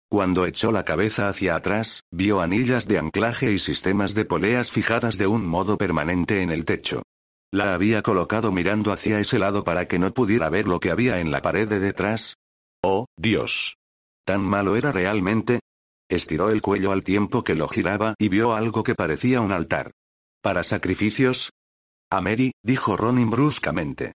Cuando 0.08 0.46
echó 0.46 0.70
la 0.70 0.84
cabeza 0.84 1.28
hacia 1.28 1.56
atrás, 1.56 2.04
vio 2.12 2.40
anillas 2.40 2.86
de 2.86 3.00
anclaje 3.00 3.50
y 3.50 3.58
sistemas 3.58 4.14
de 4.14 4.24
poleas 4.24 4.70
fijadas 4.70 5.18
de 5.18 5.26
un 5.26 5.44
modo 5.44 5.76
permanente 5.76 6.42
en 6.42 6.52
el 6.52 6.64
techo. 6.64 7.02
La 7.50 7.74
había 7.74 8.00
colocado 8.02 8.52
mirando 8.52 8.92
hacia 8.92 9.18
ese 9.18 9.40
lado 9.40 9.64
para 9.64 9.88
que 9.88 9.98
no 9.98 10.14
pudiera 10.14 10.48
ver 10.48 10.68
lo 10.68 10.78
que 10.78 10.92
había 10.92 11.18
en 11.18 11.32
la 11.32 11.42
pared 11.42 11.66
de 11.66 11.80
detrás. 11.80 12.36
¡Oh, 12.84 13.06
Dios! 13.16 13.78
¿Tan 14.24 14.42
malo 14.42 14.76
era 14.76 14.92
realmente? 14.92 15.58
Estiró 16.08 16.50
el 16.50 16.62
cuello 16.62 16.92
al 16.92 17.02
tiempo 17.02 17.42
que 17.42 17.56
lo 17.56 17.66
giraba 17.66 18.14
y 18.16 18.28
vio 18.28 18.54
algo 18.54 18.84
que 18.84 18.94
parecía 18.94 19.40
un 19.40 19.50
altar. 19.50 19.90
¿Para 20.42 20.64
sacrificios? 20.64 21.50
A 22.10 22.22
Mary, 22.22 22.52
dijo 22.62 22.96
Ronin 22.96 23.28
bruscamente. 23.28 24.12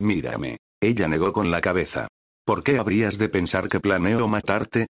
Mírame. 0.00 0.58
Ella 0.80 1.06
negó 1.06 1.32
con 1.32 1.50
la 1.50 1.60
cabeza. 1.60 2.08
¿Por 2.44 2.64
qué 2.64 2.78
habrías 2.78 3.16
de 3.18 3.28
pensar 3.28 3.68
que 3.68 3.78
planeo 3.78 4.26
matarte? 4.26 4.88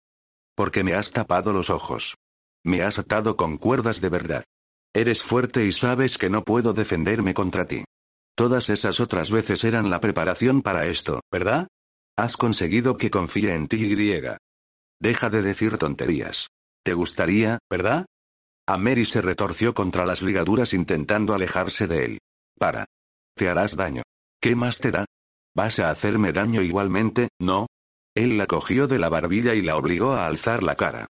Porque 0.56 0.84
me 0.84 0.94
has 0.94 1.12
tapado 1.12 1.54
los 1.54 1.70
ojos. 1.70 2.16
Me 2.64 2.84
has 2.84 3.00
atado 3.00 3.36
con 3.36 3.58
cuerdas 3.58 4.00
de 4.00 4.10
verdad. 4.10 4.44
Eres 4.94 5.24
fuerte 5.24 5.66
y 5.66 5.74
sabes 5.74 6.18
que 6.18 6.30
no 6.30 6.44
puedo 6.44 6.74
defenderme 6.74 7.34
contra 7.34 7.66
ti. 7.66 7.84
Todas 8.36 8.70
esas 8.70 9.00
otras 9.00 9.32
veces 9.32 9.64
eran 9.64 9.90
la 9.90 10.00
preparación 10.00 10.62
para 10.62 10.86
esto, 10.86 11.22
¿verdad? 11.32 11.68
Has 12.18 12.38
conseguido 12.38 12.96
que 12.96 13.10
confíe 13.10 13.54
en 13.54 13.68
ti 13.68 13.78
y 13.78 14.22
Deja 15.02 15.30
de 15.30 15.42
decir 15.42 15.78
tonterías. 15.78 16.48
¿Te 16.84 16.94
gustaría, 16.94 17.60
verdad? 17.70 18.06
A 18.68 18.78
Mary 18.78 19.06
se 19.06 19.22
retorció 19.22 19.74
contra 19.76 20.06
las 20.06 20.24
ligaduras 20.24 20.74
intentando 20.74 21.34
alejarse 21.34 21.88
de 21.88 22.06
él. 22.06 22.20
Para. 22.58 22.86
Te 23.36 23.48
harás 23.48 23.76
daño. 23.76 24.02
¿Qué 24.42 24.56
más 24.56 24.80
te 24.80 24.92
da? 24.92 25.06
¿Vas 25.56 25.80
a 25.80 25.90
hacerme 25.90 26.32
daño 26.34 26.62
igualmente, 26.62 27.30
no? 27.40 27.68
Él 28.16 28.38
la 28.38 28.48
cogió 28.48 28.88
de 28.88 28.98
la 28.98 29.10
barbilla 29.10 29.54
y 29.54 29.62
la 29.62 29.78
obligó 29.78 30.14
a 30.14 30.26
alzar 30.26 30.64
la 30.64 30.76
cara. 30.76 31.08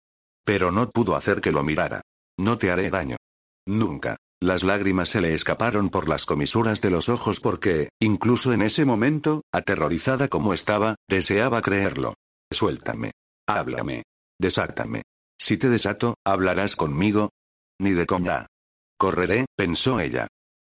Pero 0.45 0.73
no 0.73 0.91
pudo 0.91 1.15
hacer 1.15 1.41
que 1.41 1.53
lo 1.53 1.63
mirara. 1.63 2.01
No 2.39 2.57
te 2.57 2.71
haré 2.71 2.91
daño. 2.91 3.17
Nunca. 3.67 4.17
Las 4.41 4.65
lágrimas 4.65 5.11
se 5.11 5.21
le 5.21 5.35
escaparon 5.35 5.91
por 5.91 6.09
las 6.09 6.27
comisuras 6.27 6.81
de 6.81 6.91
los 6.91 7.09
ojos 7.09 7.39
porque, 7.39 7.91
incluso 8.01 8.53
en 8.53 8.63
ese 8.63 8.85
momento, 8.85 9.43
aterrorizada 9.53 10.29
como 10.29 10.55
estaba, 10.55 10.97
deseaba 11.09 11.61
creerlo. 11.61 12.15
Suéltame. 12.51 13.13
Háblame. 13.47 14.05
Desáctame. 14.41 15.03
Si 15.39 15.59
te 15.59 15.69
desato, 15.69 16.15
¿hablarás 16.25 16.77
conmigo? 16.77 17.31
Ni 17.83 17.95
de 17.95 18.07
coña. 18.07 18.47
Correré, 18.97 19.45
pensó 19.57 19.99
ella. 19.99 20.29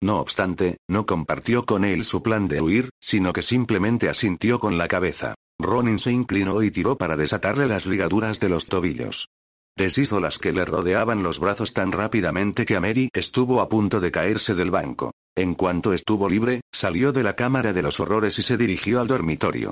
No 0.02 0.18
obstante, 0.18 0.78
no 0.90 1.06
compartió 1.06 1.64
con 1.64 1.84
él 1.84 2.04
su 2.04 2.20
plan 2.20 2.48
de 2.48 2.60
huir, 2.60 2.90
sino 3.00 3.32
que 3.32 3.42
simplemente 3.42 4.08
asintió 4.08 4.58
con 4.58 4.76
la 4.76 4.88
cabeza. 4.88 5.36
Ronin 5.56 6.00
se 6.00 6.10
inclinó 6.10 6.64
y 6.64 6.72
tiró 6.72 6.98
para 6.98 7.16
desatarle 7.16 7.68
las 7.68 7.86
ligaduras 7.86 8.40
de 8.40 8.48
los 8.48 8.66
tobillos. 8.66 9.28
Deshizo 9.76 10.18
las 10.18 10.40
que 10.40 10.52
le 10.52 10.64
rodeaban 10.64 11.22
los 11.22 11.38
brazos 11.38 11.72
tan 11.72 11.92
rápidamente 11.92 12.64
que 12.64 12.80
Mary 12.80 13.08
estuvo 13.12 13.60
a 13.60 13.68
punto 13.68 14.00
de 14.00 14.10
caerse 14.10 14.56
del 14.56 14.72
banco. 14.72 15.12
En 15.36 15.54
cuanto 15.54 15.92
estuvo 15.92 16.28
libre, 16.28 16.62
salió 16.72 17.12
de 17.12 17.22
la 17.22 17.36
cámara 17.36 17.72
de 17.72 17.82
los 17.82 18.00
horrores 18.00 18.36
y 18.40 18.42
se 18.42 18.56
dirigió 18.56 19.00
al 19.00 19.06
dormitorio. 19.06 19.70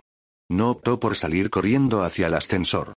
No 0.48 0.70
optó 0.70 1.00
por 1.00 1.16
salir 1.16 1.50
corriendo 1.50 2.04
hacia 2.04 2.28
el 2.28 2.34
ascensor. 2.34 2.92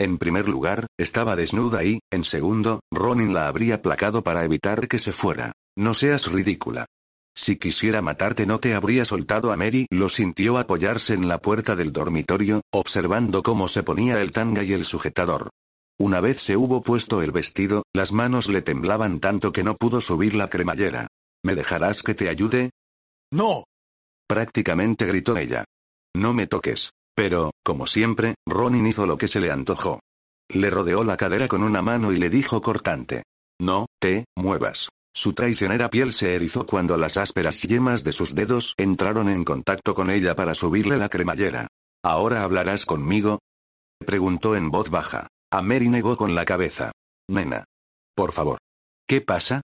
En 0.00 0.16
primer 0.16 0.48
lugar, 0.48 0.86
estaba 0.96 1.36
desnuda 1.36 1.84
y, 1.84 2.00
en 2.10 2.24
segundo, 2.24 2.80
Ronin 2.90 3.34
la 3.34 3.48
habría 3.48 3.82
placado 3.82 4.24
para 4.24 4.44
evitar 4.44 4.88
que 4.88 4.98
se 4.98 5.12
fuera. 5.12 5.52
No 5.76 5.92
seas 5.92 6.32
ridícula. 6.32 6.86
Si 7.36 7.56
quisiera 7.56 8.00
matarte 8.00 8.46
no 8.46 8.60
te 8.60 8.72
habría 8.72 9.04
soltado 9.04 9.52
a 9.52 9.58
Mary, 9.58 9.84
lo 9.90 10.08
sintió 10.08 10.56
apoyarse 10.56 11.12
en 11.12 11.28
la 11.28 11.42
puerta 11.42 11.76
del 11.76 11.92
dormitorio, 11.92 12.62
observando 12.72 13.42
cómo 13.42 13.68
se 13.68 13.82
ponía 13.82 14.22
el 14.22 14.30
tanga 14.30 14.62
y 14.62 14.72
el 14.72 14.86
sujetador. 14.86 15.50
Una 15.98 16.22
vez 16.22 16.40
se 16.40 16.56
hubo 16.56 16.80
puesto 16.80 17.20
el 17.20 17.30
vestido, 17.30 17.82
las 17.92 18.10
manos 18.10 18.48
le 18.48 18.62
temblaban 18.62 19.20
tanto 19.20 19.52
que 19.52 19.64
no 19.64 19.76
pudo 19.76 20.00
subir 20.00 20.34
la 20.34 20.48
cremallera. 20.48 21.08
¿Me 21.44 21.54
dejarás 21.54 22.02
que 22.02 22.14
te 22.14 22.30
ayude? 22.30 22.70
No. 23.30 23.64
Prácticamente 24.26 25.04
gritó 25.04 25.36
ella. 25.36 25.66
No 26.16 26.32
me 26.32 26.46
toques. 26.46 26.90
Pero, 27.14 27.50
como 27.64 27.86
siempre, 27.86 28.34
Ronin 28.46 28.86
hizo 28.86 29.06
lo 29.06 29.18
que 29.18 29.28
se 29.28 29.40
le 29.40 29.50
antojó. 29.50 30.00
Le 30.48 30.70
rodeó 30.70 31.04
la 31.04 31.16
cadera 31.16 31.48
con 31.48 31.62
una 31.62 31.82
mano 31.82 32.12
y 32.12 32.18
le 32.18 32.30
dijo 32.30 32.60
cortante. 32.60 33.22
No, 33.60 33.86
te, 34.00 34.24
muevas. 34.36 34.88
Su 35.14 35.32
traicionera 35.32 35.90
piel 35.90 36.12
se 36.12 36.34
erizó 36.34 36.66
cuando 36.66 36.96
las 36.96 37.16
ásperas 37.16 37.60
yemas 37.62 38.04
de 38.04 38.12
sus 38.12 38.34
dedos 38.34 38.74
entraron 38.76 39.28
en 39.28 39.44
contacto 39.44 39.94
con 39.94 40.10
ella 40.10 40.34
para 40.34 40.54
subirle 40.54 40.96
la 40.96 41.08
cremallera. 41.08 41.66
¿Ahora 42.02 42.42
hablarás 42.44 42.86
conmigo? 42.86 43.40
Preguntó 43.98 44.56
en 44.56 44.70
voz 44.70 44.90
baja. 44.90 45.28
A 45.52 45.62
Mary 45.62 45.88
negó 45.88 46.16
con 46.16 46.34
la 46.34 46.44
cabeza. 46.44 46.92
Nena. 47.28 47.64
Por 48.14 48.32
favor. 48.32 48.58
¿Qué 49.06 49.20
pasa? 49.20 49.60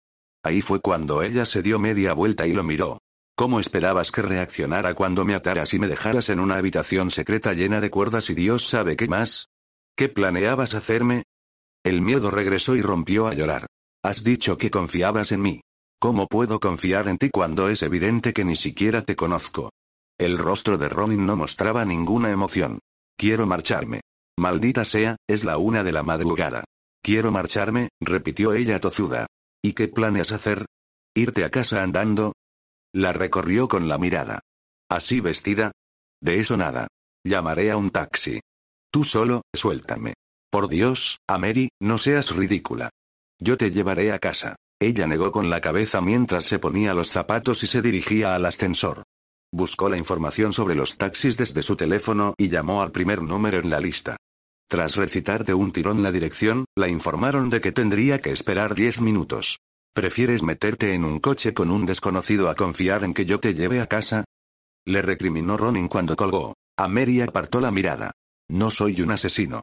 Ahí 0.43 0.61
fue 0.61 0.79
cuando 0.79 1.21
ella 1.21 1.45
se 1.45 1.61
dio 1.61 1.77
media 1.77 2.13
vuelta 2.13 2.47
y 2.47 2.53
lo 2.53 2.63
miró. 2.63 2.99
¿Cómo 3.35 3.59
esperabas 3.59 4.11
que 4.11 4.21
reaccionara 4.21 4.93
cuando 4.93 5.25
me 5.25 5.33
ataras 5.33 5.73
y 5.73 5.79
me 5.79 5.87
dejaras 5.87 6.29
en 6.29 6.39
una 6.39 6.55
habitación 6.55 7.09
secreta 7.09 7.53
llena 7.53 7.81
de 7.81 7.89
cuerdas 7.89 8.29
y 8.29 8.35
Dios 8.35 8.67
sabe 8.67 8.95
qué 8.95 9.07
más? 9.07 9.49
¿Qué 9.95 10.07
planeabas 10.07 10.75
hacerme? 10.75 11.23
El 11.83 12.01
miedo 12.01 12.29
regresó 12.29 12.75
y 12.75 12.81
rompió 12.83 13.27
a 13.27 13.33
llorar. 13.33 13.65
Has 14.03 14.23
dicho 14.23 14.55
que 14.57 14.69
confiabas 14.69 15.31
en 15.31 15.41
mí. 15.41 15.61
¿Cómo 15.99 16.27
puedo 16.27 16.59
confiar 16.59 17.07
en 17.07 17.17
ti 17.17 17.31
cuando 17.31 17.69
es 17.69 17.81
evidente 17.81 18.33
que 18.33 18.45
ni 18.45 18.55
siquiera 18.55 19.01
te 19.01 19.15
conozco? 19.15 19.71
El 20.19 20.37
rostro 20.37 20.77
de 20.77 20.89
Ronin 20.89 21.25
no 21.25 21.35
mostraba 21.35 21.85
ninguna 21.85 22.29
emoción. 22.29 22.79
Quiero 23.17 23.47
marcharme. 23.47 24.01
Maldita 24.37 24.85
sea, 24.85 25.15
es 25.27 25.43
la 25.43 25.57
una 25.57 25.83
de 25.83 25.91
la 25.91 26.03
madrugada. 26.03 26.65
Quiero 27.01 27.31
marcharme, 27.31 27.89
repitió 27.99 28.53
ella 28.53 28.79
tozuda. 28.79 29.25
¿Y 29.63 29.73
qué 29.73 29.87
planeas 29.87 30.31
hacer? 30.31 30.65
¿Irte 31.15 31.45
a 31.45 31.49
casa 31.49 31.81
andando? 31.81 32.33
La 32.95 33.11
recorrió 33.11 33.67
con 33.67 33.87
la 33.87 33.97
mirada. 33.97 34.41
¿Así 34.87 35.19
vestida? 35.19 35.71
De 36.21 36.39
eso 36.39 36.57
nada. 36.57 36.87
Llamaré 37.25 37.71
a 37.71 37.77
un 37.77 37.89
taxi. 37.89 38.39
Tú 38.91 39.03
solo, 39.03 39.41
suéltame. 39.51 40.13
Por 40.51 40.69
Dios, 40.69 41.17
Ameri, 41.27 41.69
no 41.81 41.97
seas 41.97 42.35
ridícula. 42.35 42.91
Yo 43.39 43.57
te 43.57 43.71
llevaré 43.71 44.11
a 44.11 44.19
casa. 44.19 44.55
Ella 44.79 45.07
negó 45.07 45.31
con 45.31 45.49
la 45.49 45.61
cabeza 45.61 46.01
mientras 46.01 46.45
se 46.45 46.59
ponía 46.59 46.93
los 46.93 47.09
zapatos 47.09 47.63
y 47.63 47.67
se 47.67 47.81
dirigía 47.81 48.35
al 48.35 48.45
ascensor. 48.45 49.03
Buscó 49.51 49.89
la 49.89 49.97
información 49.97 50.53
sobre 50.53 50.75
los 50.75 50.97
taxis 50.97 51.37
desde 51.37 51.63
su 51.63 51.75
teléfono 51.75 52.35
y 52.37 52.49
llamó 52.49 52.83
al 52.83 52.91
primer 52.91 53.23
número 53.23 53.59
en 53.59 53.71
la 53.71 53.79
lista. 53.79 54.17
Tras 54.69 54.95
recitar 54.95 55.45
de 55.45 55.55
un 55.55 55.71
tirón 55.71 56.03
la 56.03 56.11
dirección, 56.11 56.65
la 56.75 56.87
informaron 56.87 57.49
de 57.49 57.61
que 57.61 57.71
tendría 57.71 58.19
que 58.19 58.31
esperar 58.31 58.75
diez 58.75 59.01
minutos. 59.01 59.57
¿Prefieres 59.93 60.41
meterte 60.41 60.95
en 60.95 61.05
un 61.05 61.19
coche 61.19 61.53
con 61.53 61.69
un 61.69 61.85
desconocido 61.85 62.49
a 62.49 62.55
confiar 62.55 63.03
en 63.03 63.13
que 63.13 63.25
yo 63.25 63.39
te 63.39 63.53
lleve 63.53 63.79
a 63.79 63.85
casa? 63.85 64.25
Le 64.85 65.03
recriminó 65.03 65.55
Ronin 65.55 65.87
cuando 65.87 66.15
colgó. 66.15 66.55
A 66.77 66.87
Mary 66.87 67.21
apartó 67.21 67.61
la 67.61 67.69
mirada. 67.69 68.11
No 68.49 68.71
soy 68.71 69.01
un 69.01 69.11
asesino. 69.11 69.61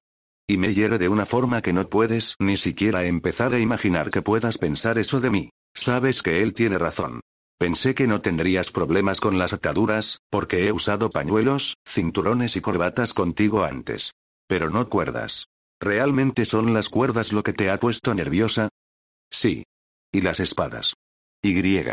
Y 0.49 0.57
me 0.57 0.73
hiere 0.73 0.99
de 0.99 1.09
una 1.09 1.27
forma 1.27 1.63
que 1.63 1.73
no 1.73 1.89
puedes 1.89 2.37
ni 2.39 2.57
siquiera 2.57 3.05
empezar 3.07 3.55
a 3.55 3.59
imaginar 3.59 4.11
que 4.11 4.23
puedas 4.23 4.57
pensar 4.57 4.99
eso 4.99 5.21
de 5.21 5.31
mí. 5.31 5.51
Sabes 5.75 6.23
que 6.23 6.43
él 6.43 6.55
tiene 6.55 6.79
razón. 6.79 7.21
Pensé 7.59 7.97
que 7.97 8.07
no 8.07 8.21
tendrías 8.21 8.71
problemas 8.71 9.21
con 9.21 9.37
las 9.37 9.53
ataduras, 9.53 10.21
porque 10.31 10.69
he 10.69 10.73
usado 10.73 11.11
pañuelos, 11.11 11.75
cinturones 11.85 12.55
y 12.55 12.61
corbatas 12.61 13.15
contigo 13.15 13.65
antes. 13.65 14.13
Pero 14.47 14.71
no 14.71 14.89
cuerdas. 14.89 15.47
¿Realmente 15.81 16.45
son 16.45 16.73
las 16.73 16.89
cuerdas 16.89 17.33
lo 17.33 17.43
que 17.43 17.53
te 17.53 17.69
ha 17.69 17.81
puesto 17.81 18.15
nerviosa? 18.15 18.69
Sí. 19.29 19.65
Y 20.13 20.21
las 20.23 20.41
espadas. 20.41 20.95
Y. 21.43 21.85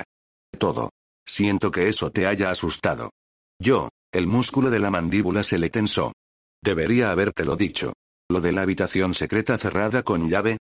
Todo. 0.58 0.90
Siento 1.26 1.72
que 1.72 1.90
eso 1.90 2.10
te 2.10 2.26
haya 2.26 2.50
asustado. 2.50 3.12
Yo, 3.60 3.90
el 4.12 4.28
músculo 4.28 4.70
de 4.70 4.80
la 4.80 4.90
mandíbula 4.90 5.44
se 5.44 5.58
le 5.58 5.70
tensó. 5.70 6.14
Debería 6.64 7.12
habértelo 7.12 7.56
dicho. 7.56 7.94
Lo 8.30 8.42
de 8.42 8.52
la 8.52 8.62
habitación 8.62 9.14
secreta 9.14 9.58
cerrada 9.58 10.04
con 10.04 10.30
llave. 10.30 10.58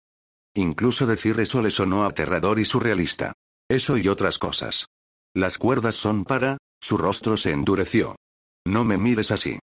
Incluso 0.55 1.05
decir 1.05 1.39
eso 1.39 1.61
le 1.61 1.71
sonó 1.71 2.05
aterrador 2.05 2.59
y 2.59 2.65
surrealista. 2.65 3.33
Eso 3.69 3.97
y 3.97 4.07
otras 4.07 4.37
cosas. 4.37 4.87
Las 5.33 5.57
cuerdas 5.57 5.95
son 5.95 6.25
para... 6.25 6.57
Su 6.81 6.97
rostro 6.97 7.37
se 7.37 7.51
endureció. 7.51 8.15
No 8.67 8.83
me 8.83 8.97
mires 8.97 9.31
así. 9.31 9.59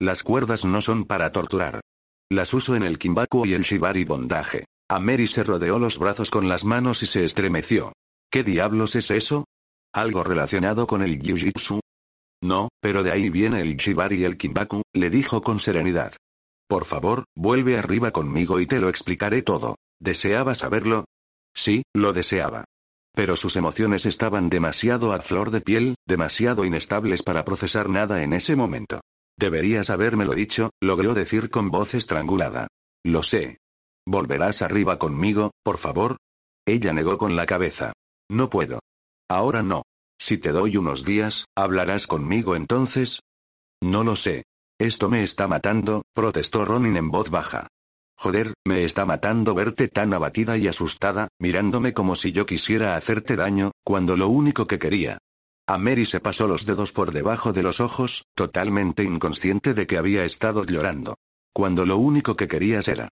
Las 0.00 0.22
cuerdas 0.22 0.64
no 0.64 0.80
son 0.80 1.04
para 1.04 1.30
torturar. 1.30 1.80
Las 2.30 2.52
uso 2.52 2.74
en 2.74 2.82
el 2.82 2.98
kimbaku 2.98 3.46
y 3.46 3.54
el 3.54 3.62
shibari 3.62 4.04
bondaje. 4.04 4.64
Mary 4.90 5.26
se 5.26 5.44
rodeó 5.44 5.78
los 5.78 5.98
brazos 5.98 6.30
con 6.30 6.48
las 6.48 6.64
manos 6.64 7.02
y 7.02 7.06
se 7.06 7.24
estremeció. 7.24 7.92
¿Qué 8.30 8.42
diablos 8.42 8.94
es 8.96 9.10
eso? 9.10 9.44
¿Algo 9.92 10.24
relacionado 10.24 10.86
con 10.86 11.02
el 11.02 11.18
jiu-jitsu? 11.18 11.80
No, 12.42 12.68
pero 12.80 13.02
de 13.02 13.12
ahí 13.12 13.30
viene 13.30 13.60
el 13.60 13.76
shibari 13.76 14.16
y 14.16 14.24
el 14.24 14.36
kimbaku, 14.36 14.82
le 14.92 15.08
dijo 15.08 15.40
con 15.40 15.58
serenidad. 15.58 16.14
Por 16.68 16.84
favor, 16.84 17.24
vuelve 17.34 17.78
arriba 17.78 18.10
conmigo 18.10 18.60
y 18.60 18.66
te 18.66 18.80
lo 18.80 18.88
explicaré 18.88 19.42
todo. 19.42 19.76
¿Deseaba 20.00 20.54
saberlo? 20.54 21.04
Sí, 21.54 21.84
lo 21.94 22.12
deseaba. 22.12 22.64
Pero 23.14 23.36
sus 23.36 23.56
emociones 23.56 24.06
estaban 24.06 24.50
demasiado 24.50 25.12
a 25.12 25.20
flor 25.20 25.50
de 25.50 25.60
piel, 25.60 25.94
demasiado 26.06 26.64
inestables 26.64 27.22
para 27.22 27.44
procesar 27.44 27.88
nada 27.88 28.22
en 28.22 28.32
ese 28.32 28.56
momento. 28.56 29.00
Deberías 29.38 29.88
habérmelo 29.88 30.34
dicho, 30.34 30.70
logró 30.82 31.14
decir 31.14 31.48
con 31.48 31.70
voz 31.70 31.94
estrangulada. 31.94 32.68
Lo 33.04 33.22
sé. 33.22 33.58
¿Volverás 34.06 34.60
arriba 34.60 34.98
conmigo, 34.98 35.52
por 35.62 35.78
favor? 35.78 36.18
Ella 36.66 36.92
negó 36.92 37.16
con 37.16 37.36
la 37.36 37.46
cabeza. 37.46 37.94
No 38.30 38.50
puedo. 38.50 38.80
Ahora 39.30 39.62
no. 39.62 39.84
Si 40.18 40.36
te 40.38 40.52
doy 40.52 40.76
unos 40.76 41.04
días, 41.04 41.46
¿hablarás 41.56 42.06
conmigo 42.06 42.54
entonces? 42.54 43.20
No 43.82 44.04
lo 44.04 44.16
sé. 44.16 44.44
Esto 44.78 45.08
me 45.08 45.22
está 45.22 45.48
matando, 45.48 46.02
protestó 46.14 46.64
Ronin 46.64 46.96
en 46.96 47.10
voz 47.10 47.30
baja. 47.30 47.68
Joder, 48.18 48.54
me 48.66 48.84
está 48.84 49.06
matando 49.06 49.54
verte 49.54 49.88
tan 49.88 50.12
abatida 50.12 50.56
y 50.58 50.68
asustada, 50.68 51.28
mirándome 51.40 51.92
como 51.92 52.14
si 52.14 52.32
yo 52.32 52.44
quisiera 52.46 52.96
hacerte 52.96 53.36
daño, 53.36 53.72
cuando 53.84 54.16
lo 54.16 54.28
único 54.28 54.66
que 54.66 54.78
quería. 54.78 55.18
A 55.66 55.78
Mary 55.78 56.04
se 56.04 56.20
pasó 56.20 56.46
los 56.46 56.66
dedos 56.66 56.92
por 56.92 57.12
debajo 57.12 57.52
de 57.52 57.62
los 57.62 57.80
ojos, 57.80 58.24
totalmente 58.34 59.02
inconsciente 59.02 59.72
de 59.72 59.86
que 59.86 59.96
había 59.96 60.24
estado 60.24 60.64
llorando. 60.64 61.16
Cuando 61.54 61.86
lo 61.86 61.96
único 61.96 62.36
que 62.36 62.48
querías 62.48 62.86
era 62.88 63.08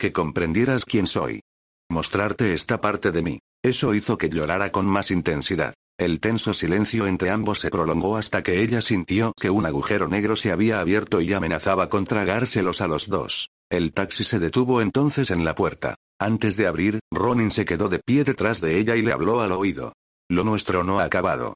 que 0.00 0.12
comprendieras 0.12 0.86
quién 0.86 1.06
soy. 1.06 1.42
Mostrarte 1.90 2.54
esta 2.54 2.80
parte 2.80 3.12
de 3.12 3.22
mí. 3.22 3.38
Eso 3.62 3.94
hizo 3.94 4.16
que 4.16 4.30
llorara 4.30 4.72
con 4.72 4.86
más 4.86 5.10
intensidad. 5.10 5.74
El 5.98 6.20
tenso 6.20 6.54
silencio 6.54 7.06
entre 7.06 7.28
ambos 7.28 7.60
se 7.60 7.68
prolongó 7.68 8.16
hasta 8.16 8.42
que 8.42 8.62
ella 8.62 8.80
sintió 8.80 9.34
que 9.38 9.50
un 9.50 9.66
agujero 9.66 10.08
negro 10.08 10.36
se 10.36 10.52
había 10.52 10.80
abierto 10.80 11.20
y 11.20 11.34
amenazaba 11.34 11.90
con 11.90 12.06
tragárselos 12.06 12.80
a 12.80 12.88
los 12.88 13.08
dos. 13.08 13.50
El 13.70 13.92
taxi 13.92 14.24
se 14.24 14.38
detuvo 14.38 14.80
entonces 14.80 15.30
en 15.30 15.44
la 15.44 15.54
puerta. 15.54 15.96
Antes 16.18 16.56
de 16.56 16.66
abrir, 16.66 17.00
Ronin 17.12 17.50
se 17.50 17.66
quedó 17.66 17.90
de 17.90 17.98
pie 17.98 18.24
detrás 18.24 18.62
de 18.62 18.78
ella 18.78 18.96
y 18.96 19.02
le 19.02 19.12
habló 19.12 19.42
al 19.42 19.52
oído. 19.52 19.92
Lo 20.30 20.44
nuestro 20.44 20.82
no 20.82 21.00
ha 21.00 21.04
acabado. 21.04 21.54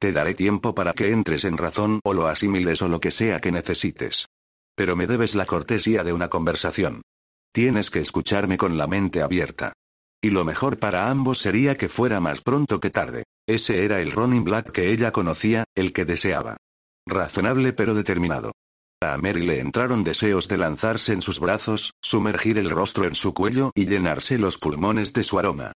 Te 0.00 0.10
daré 0.10 0.34
tiempo 0.34 0.74
para 0.74 0.94
que 0.94 1.12
entres 1.12 1.44
en 1.44 1.56
razón 1.56 2.00
o 2.04 2.12
lo 2.12 2.26
asimiles 2.26 2.82
o 2.82 2.88
lo 2.88 2.98
que 2.98 3.12
sea 3.12 3.38
que 3.38 3.52
necesites. 3.52 4.26
Pero 4.74 4.96
me 4.96 5.06
debes 5.06 5.36
la 5.36 5.46
cortesía 5.46 6.02
de 6.02 6.12
una 6.12 6.28
conversación. 6.28 7.02
Tienes 7.54 7.88
que 7.88 8.00
escucharme 8.00 8.56
con 8.56 8.76
la 8.76 8.88
mente 8.88 9.22
abierta. 9.22 9.74
Y 10.20 10.30
lo 10.30 10.44
mejor 10.44 10.80
para 10.80 11.08
ambos 11.08 11.38
sería 11.38 11.76
que 11.76 11.88
fuera 11.88 12.18
más 12.18 12.40
pronto 12.40 12.80
que 12.80 12.90
tarde. 12.90 13.26
Ese 13.46 13.84
era 13.84 14.00
el 14.00 14.10
Ronin 14.10 14.42
Black 14.42 14.72
que 14.72 14.90
ella 14.90 15.12
conocía, 15.12 15.62
el 15.76 15.92
que 15.92 16.04
deseaba. 16.04 16.56
Razonable 17.06 17.72
pero 17.72 17.94
determinado. 17.94 18.50
A 19.00 19.16
Mary 19.18 19.44
le 19.44 19.60
entraron 19.60 20.02
deseos 20.02 20.48
de 20.48 20.58
lanzarse 20.58 21.12
en 21.12 21.22
sus 21.22 21.38
brazos, 21.38 21.92
sumergir 22.02 22.58
el 22.58 22.70
rostro 22.70 23.04
en 23.04 23.14
su 23.14 23.34
cuello 23.34 23.70
y 23.76 23.86
llenarse 23.86 24.36
los 24.36 24.58
pulmones 24.58 25.12
de 25.12 25.22
su 25.22 25.38
aroma. 25.38 25.74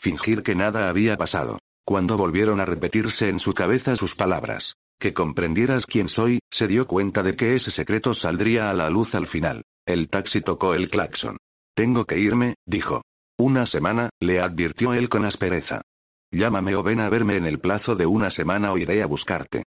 Fingir 0.00 0.42
que 0.42 0.56
nada 0.56 0.88
había 0.88 1.16
pasado. 1.16 1.60
Cuando 1.84 2.16
volvieron 2.16 2.58
a 2.58 2.64
repetirse 2.64 3.28
en 3.28 3.38
su 3.38 3.54
cabeza 3.54 3.94
sus 3.94 4.16
palabras, 4.16 4.74
que 5.00 5.14
comprendieras 5.14 5.86
quién 5.86 6.08
soy, 6.08 6.38
se 6.50 6.68
dio 6.68 6.86
cuenta 6.86 7.24
de 7.24 7.34
que 7.34 7.56
ese 7.56 7.72
secreto 7.72 8.14
saldría 8.14 8.70
a 8.70 8.74
la 8.74 8.90
luz 8.90 9.14
al 9.16 9.26
final. 9.26 9.62
El 9.86 10.08
taxi 10.08 10.42
tocó 10.42 10.74
el 10.74 10.90
claxon. 10.90 11.38
Tengo 11.74 12.04
que 12.04 12.18
irme, 12.18 12.54
dijo. 12.66 13.02
Una 13.38 13.66
semana, 13.66 14.10
le 14.20 14.40
advirtió 14.40 14.92
él 14.92 15.08
con 15.08 15.24
aspereza. 15.24 15.80
Llámame 16.30 16.76
o 16.76 16.82
ven 16.82 17.00
a 17.00 17.08
verme 17.08 17.36
en 17.36 17.46
el 17.46 17.58
plazo 17.58 17.96
de 17.96 18.06
una 18.06 18.30
semana 18.30 18.72
o 18.72 18.78
iré 18.78 19.02
a 19.02 19.06
buscarte. 19.06 19.64